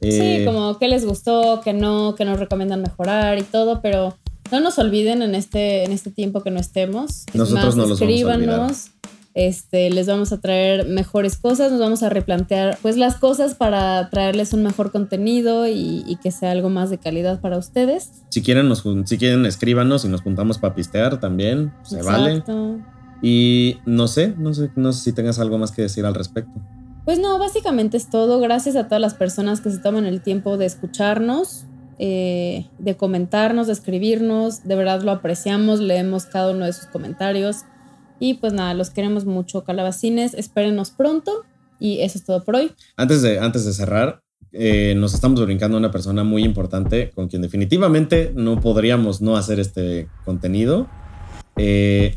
Eh, 0.00 0.38
Sí, 0.38 0.44
como 0.46 0.78
qué 0.78 0.88
les 0.88 1.04
gustó, 1.04 1.60
qué 1.62 1.74
no, 1.74 2.14
qué 2.16 2.24
nos 2.24 2.40
recomiendan 2.40 2.80
mejorar 2.80 3.38
y 3.38 3.42
todo, 3.42 3.82
pero 3.82 4.16
no 4.50 4.60
nos 4.60 4.78
olviden 4.78 5.20
en 5.20 5.34
este, 5.34 5.84
en 5.84 5.92
este 5.92 6.10
tiempo 6.10 6.42
que 6.42 6.50
no 6.50 6.58
estemos. 6.58 7.26
Es 7.26 7.34
Nosotros 7.34 7.76
no 7.76 7.84
los 7.84 8.00
vamos 8.00 8.00
a 8.00 8.04
escríbanos, 8.04 8.90
Este, 9.34 9.90
les 9.90 10.06
vamos 10.06 10.32
a 10.32 10.40
traer 10.40 10.86
mejores 10.86 11.36
cosas, 11.36 11.70
nos 11.70 11.80
vamos 11.80 12.02
a 12.02 12.08
replantear 12.08 12.76
pues 12.82 12.96
las 12.96 13.16
cosas 13.16 13.54
para 13.54 14.10
traerles 14.10 14.52
un 14.52 14.62
mejor 14.64 14.90
contenido 14.90 15.68
y, 15.68 16.02
y 16.06 16.16
que 16.16 16.32
sea 16.32 16.50
algo 16.50 16.70
más 16.70 16.90
de 16.90 16.98
calidad 16.98 17.40
para 17.40 17.56
ustedes. 17.56 18.10
Si 18.30 18.42
quieren, 18.42 18.68
nos, 18.68 18.84
si 19.04 19.18
quieren, 19.18 19.46
escríbanos 19.46 20.04
y 20.04 20.08
nos 20.08 20.22
juntamos 20.22 20.58
para 20.58 20.74
pistear 20.74 21.20
también. 21.20 21.72
Se 21.82 22.02
vale. 22.02 22.42
Y 23.22 23.78
no 23.84 24.08
sé, 24.08 24.34
no 24.38 24.54
sé, 24.54 24.70
no 24.76 24.92
sé 24.92 25.04
si 25.04 25.12
tengas 25.12 25.38
algo 25.38 25.58
más 25.58 25.72
que 25.72 25.82
decir 25.82 26.06
al 26.06 26.14
respecto. 26.14 26.52
Pues 27.04 27.18
no, 27.18 27.38
básicamente 27.38 27.96
es 27.96 28.10
todo. 28.10 28.38
Gracias 28.38 28.76
a 28.76 28.84
todas 28.84 29.00
las 29.00 29.14
personas 29.14 29.60
que 29.60 29.70
se 29.70 29.78
toman 29.78 30.04
el 30.04 30.20
tiempo 30.20 30.56
de 30.56 30.66
escucharnos, 30.66 31.64
eh, 31.98 32.66
de 32.78 32.96
comentarnos, 32.96 33.66
de 33.66 33.72
escribirnos. 33.72 34.64
De 34.64 34.76
verdad 34.76 35.02
lo 35.02 35.10
apreciamos, 35.10 35.80
leemos 35.80 36.26
cada 36.26 36.52
uno 36.52 36.66
de 36.66 36.72
sus 36.72 36.86
comentarios. 36.86 37.64
Y 38.20 38.34
pues 38.34 38.52
nada, 38.52 38.74
los 38.74 38.90
queremos 38.90 39.24
mucho, 39.24 39.64
calabacines. 39.64 40.34
Espérenos 40.34 40.90
pronto. 40.90 41.44
Y 41.80 42.00
eso 42.00 42.18
es 42.18 42.24
todo 42.24 42.44
por 42.44 42.56
hoy. 42.56 42.72
Antes 42.96 43.22
de, 43.22 43.38
antes 43.38 43.64
de 43.64 43.72
cerrar, 43.72 44.22
eh, 44.52 44.94
nos 44.96 45.14
estamos 45.14 45.44
brincando 45.44 45.76
a 45.76 45.80
una 45.80 45.90
persona 45.90 46.24
muy 46.24 46.42
importante 46.42 47.10
con 47.14 47.28
quien 47.28 47.42
definitivamente 47.42 48.32
no 48.34 48.60
podríamos 48.60 49.20
no 49.20 49.36
hacer 49.36 49.60
este 49.60 50.08
contenido. 50.24 50.88
Eh, 51.56 52.16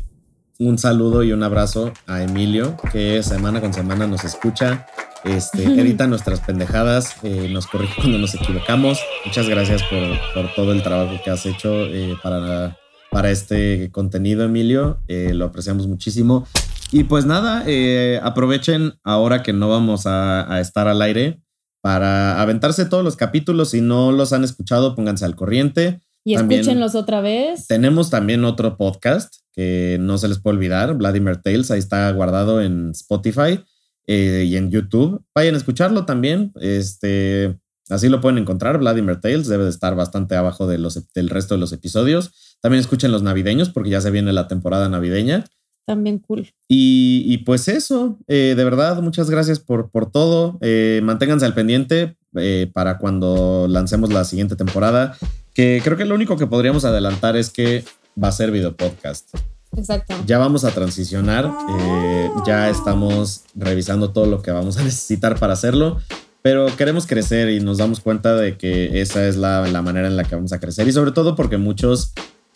un 0.58 0.78
saludo 0.78 1.22
y 1.24 1.32
un 1.32 1.42
abrazo 1.42 1.92
a 2.06 2.22
Emilio, 2.22 2.76
que 2.92 3.22
semana 3.22 3.60
con 3.60 3.72
semana 3.74 4.06
nos 4.06 4.24
escucha, 4.24 4.86
este, 5.24 5.64
edita 5.80 6.06
nuestras 6.06 6.40
pendejadas, 6.40 7.16
eh, 7.22 7.48
nos 7.50 7.66
corrige 7.66 7.94
cuando 7.96 8.18
nos 8.18 8.34
equivocamos. 8.34 9.00
Muchas 9.24 9.48
gracias 9.48 9.82
por, 9.84 10.00
por 10.34 10.54
todo 10.54 10.72
el 10.72 10.82
trabajo 10.82 11.20
que 11.24 11.30
has 11.30 11.44
hecho 11.46 11.86
eh, 11.86 12.16
para, 12.22 12.76
para 13.12 13.30
este 13.30 13.90
contenido, 13.92 14.42
Emilio. 14.44 14.98
Eh, 15.06 15.32
lo 15.34 15.44
apreciamos 15.44 15.86
muchísimo. 15.86 16.46
Y 16.90 17.04
pues 17.04 17.24
nada, 17.26 17.62
eh, 17.66 18.18
aprovechen 18.22 18.94
ahora 19.04 19.42
que 19.42 19.52
no 19.52 19.68
vamos 19.68 20.06
a, 20.06 20.52
a 20.52 20.60
estar 20.60 20.88
al 20.88 21.00
aire 21.02 21.40
para 21.82 22.40
aventarse 22.40 22.84
todos 22.86 23.04
los 23.04 23.16
capítulos. 23.16 23.70
Si 23.70 23.80
no 23.80 24.12
los 24.12 24.32
han 24.32 24.44
escuchado, 24.44 24.94
pónganse 24.94 25.24
al 25.24 25.36
corriente. 25.36 26.00
Y 26.24 26.36
También- 26.36 26.60
escúchenlos 26.60 26.94
otra 26.94 27.20
vez. 27.20 27.66
Tenemos 27.66 28.10
también 28.10 28.44
otro 28.44 28.76
podcast 28.76 29.34
que 29.54 29.98
no 30.00 30.16
se 30.18 30.28
les 30.28 30.38
puede 30.38 30.56
olvidar, 30.56 30.94
Vladimir 30.94 31.36
Tales, 31.36 31.70
ahí 31.70 31.78
está 31.78 32.10
guardado 32.12 32.62
en 32.62 32.92
Spotify 32.92 33.60
eh, 34.06 34.44
y 34.48 34.56
en 34.56 34.70
YouTube. 34.70 35.22
Vayan 35.34 35.54
a 35.54 35.58
escucharlo 35.58 36.06
también. 36.06 36.52
Este, 36.60 37.58
así 37.90 38.08
lo 38.08 38.20
pueden 38.22 38.38
encontrar. 38.38 38.78
Vladimir 38.78 39.20
Tales 39.20 39.48
debe 39.48 39.64
de 39.64 39.70
estar 39.70 39.94
bastante 39.94 40.36
abajo 40.36 40.66
de 40.66 40.78
los, 40.78 41.12
del 41.12 41.28
resto 41.28 41.54
de 41.54 41.60
los 41.60 41.72
episodios. 41.72 42.51
También 42.62 42.80
escuchen 42.80 43.12
los 43.12 43.22
navideños 43.22 43.68
porque 43.68 43.90
ya 43.90 44.00
se 44.00 44.10
viene 44.10 44.32
la 44.32 44.48
temporada 44.48 44.88
navideña. 44.88 45.44
También 45.84 46.20
cool. 46.20 46.48
Y, 46.68 47.24
y 47.26 47.38
pues 47.38 47.66
eso, 47.66 48.18
eh, 48.28 48.54
de 48.56 48.64
verdad, 48.64 49.02
muchas 49.02 49.28
gracias 49.28 49.58
por, 49.58 49.90
por 49.90 50.10
todo. 50.10 50.58
Eh, 50.60 51.00
manténganse 51.02 51.44
al 51.44 51.54
pendiente 51.54 52.16
eh, 52.36 52.70
para 52.72 52.98
cuando 52.98 53.66
lancemos 53.68 54.12
la 54.12 54.24
siguiente 54.24 54.54
temporada. 54.54 55.16
Que 55.54 55.80
creo 55.82 55.96
que 55.96 56.04
lo 56.04 56.14
único 56.14 56.36
que 56.36 56.46
podríamos 56.46 56.84
adelantar 56.84 57.36
es 57.36 57.50
que 57.50 57.84
va 58.22 58.28
a 58.28 58.32
ser 58.32 58.52
video 58.52 58.76
podcast. 58.76 59.34
Exacto. 59.76 60.14
Ya 60.26 60.38
vamos 60.38 60.64
a 60.64 60.70
transicionar, 60.70 61.50
eh, 61.80 62.30
ya 62.46 62.68
estamos 62.68 63.44
revisando 63.54 64.12
todo 64.12 64.26
lo 64.26 64.42
que 64.42 64.50
vamos 64.50 64.76
a 64.76 64.84
necesitar 64.84 65.38
para 65.38 65.54
hacerlo, 65.54 65.98
pero 66.42 66.66
queremos 66.76 67.06
crecer 67.06 67.48
y 67.50 67.60
nos 67.60 67.78
damos 67.78 68.00
cuenta 68.00 68.36
de 68.36 68.56
que 68.58 69.00
esa 69.00 69.26
es 69.26 69.36
la, 69.36 69.66
la 69.66 69.82
manera 69.82 70.08
en 70.08 70.16
la 70.16 70.24
que 70.24 70.34
vamos 70.34 70.52
a 70.52 70.60
crecer 70.60 70.86
y 70.88 70.92
sobre 70.92 71.12
todo 71.12 71.34
porque 71.34 71.56
muchos 71.56 72.12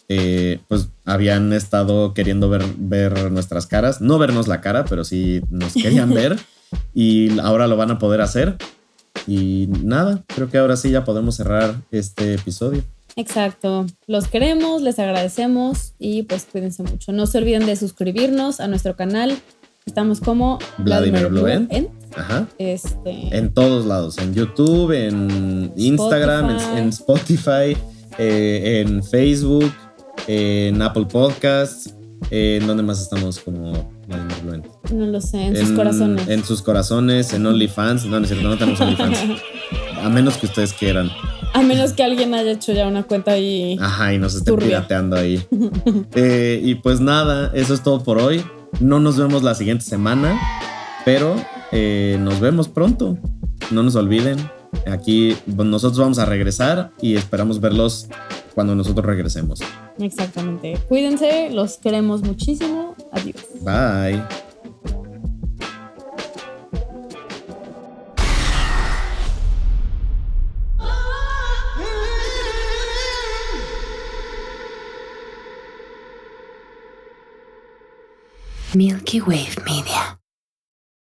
eh, 0.09 0.61
pues 0.69 0.88
habían 1.05 1.53
estado 1.53 2.14
queriendo 2.14 2.49
ver, 2.49 2.64
ver 2.77 3.31
nuestras 3.33 3.66
caras, 3.66 4.01
no 4.01 4.19
vernos 4.19 4.49
la 4.49 4.61
cara, 4.61 4.85
pero 4.85 5.05
sí 5.05 5.42
nos 5.51 5.75
querían 5.75 6.11
ver 6.14 6.38
y 6.95 7.38
ahora 7.40 7.66
lo 7.66 7.77
van 7.77 7.90
a 7.90 7.99
poder 7.99 8.21
hacer. 8.21 8.57
y 9.27 9.69
nada, 9.83 10.23
creo 10.27 10.51
que 10.51 10.59
ahora 10.59 10.77
sí 10.77 10.90
ya 10.90 11.05
podemos 11.05 11.37
cerrar 11.37 11.77
este 11.90 12.35
episodio. 12.35 12.83
Exacto. 13.16 13.87
Los 14.07 14.29
queremos, 14.29 14.83
les 14.83 14.99
agradecemos 14.99 15.95
y 15.99 16.25
pues 16.25 16.47
cuídense 16.51 16.83
mucho. 16.83 17.12
No 17.12 17.27
se 17.27 17.38
olviden 17.38 17.64
de 17.64 17.75
suscribirnos 17.75 18.61
a 18.61 18.69
nuestro 18.69 18.95
canal. 18.95 19.35
Estamos 19.87 20.21
como 20.21 20.59
Vladimir. 20.79 21.31
Ajá. 22.14 22.47
Este, 22.59 23.37
En 23.37 23.55
todos 23.55 23.87
lados, 23.87 24.19
en 24.19 24.35
YouTube, 24.35 24.92
en 24.92 25.73
Instagram, 25.77 26.51
en, 26.51 26.57
Spotify. 26.57 26.79
en 26.79 26.88
Spotify, 26.88 27.77
eh, 28.19 28.85
en 28.85 29.03
Facebook, 29.03 29.73
en 30.27 30.81
Apple 30.83 31.07
Podcasts. 31.07 31.95
¿En 32.31 32.67
dónde 32.67 32.83
más 32.83 33.01
estamos 33.01 33.39
como 33.41 33.73
no 34.93 35.07
lo 35.07 35.21
sé, 35.21 35.47
en 35.47 35.57
sus 35.57 35.73
corazones. 35.73 36.29
En 36.29 36.45
sus 36.45 36.62
corazones, 36.62 37.33
en 37.33 37.45
OnlyFans. 37.45 38.07
No, 38.07 38.19
no 38.21 38.25
es 38.25 38.29
cierto, 38.31 38.49
no 38.49 38.57
tenemos 38.57 38.81
OnlyFans. 38.81 39.19
A 40.03 40.09
menos 40.09 40.37
que 40.37 40.47
ustedes 40.47 40.73
quieran. 40.73 41.11
A 41.53 41.62
menos 41.62 41.93
que 41.93 42.05
alguien 42.05 42.35
haya 42.35 42.53
hecho 42.53 42.73
ya 42.73 42.87
una 42.87 43.03
cuenta 43.03 43.33
ahí. 43.33 43.77
Ajá, 43.81 44.15
y 44.15 44.19
nos 44.19 44.45
Turbia. 44.45 44.67
pirateando 44.67 45.17
ahí. 45.17 45.43
Eh, 46.15 46.61
y 46.62 46.77
pues 46.77 47.01
nada, 47.01 47.51
eso 47.55 47.75
es 47.75 47.83
todo 47.83 48.03
por 48.03 48.19
hoy. 48.19 48.45
No 48.81 49.01
nos 49.01 49.17
vemos 49.17 49.43
la 49.43 49.55
siguiente 49.55 49.85
semana, 49.85 50.39
pero 51.05 51.35
eh, 51.73 52.19
nos 52.21 52.41
vemos 52.41 52.69
pronto. 52.69 53.19
No 53.71 53.83
nos 53.83 53.97
olviden. 53.97 54.39
Aquí 54.87 55.37
bueno, 55.47 55.73
nosotros 55.73 55.99
vamos 55.99 56.19
a 56.19 56.27
regresar 56.27 56.93
y 57.01 57.17
esperamos 57.17 57.61
verlos 57.61 58.09
cuando 58.55 58.75
nosotros 58.75 59.05
regresemos. 59.05 59.61
Exactamente. 59.99 60.79
Cuídense, 60.89 61.51
los 61.51 61.79
queremos 61.79 62.23
muchísimo. 62.23 62.95
Adiós. 63.13 63.37
Bye. 63.63 64.23
Milky 78.75 79.21
Wave 79.21 79.57
Media. 79.65 80.19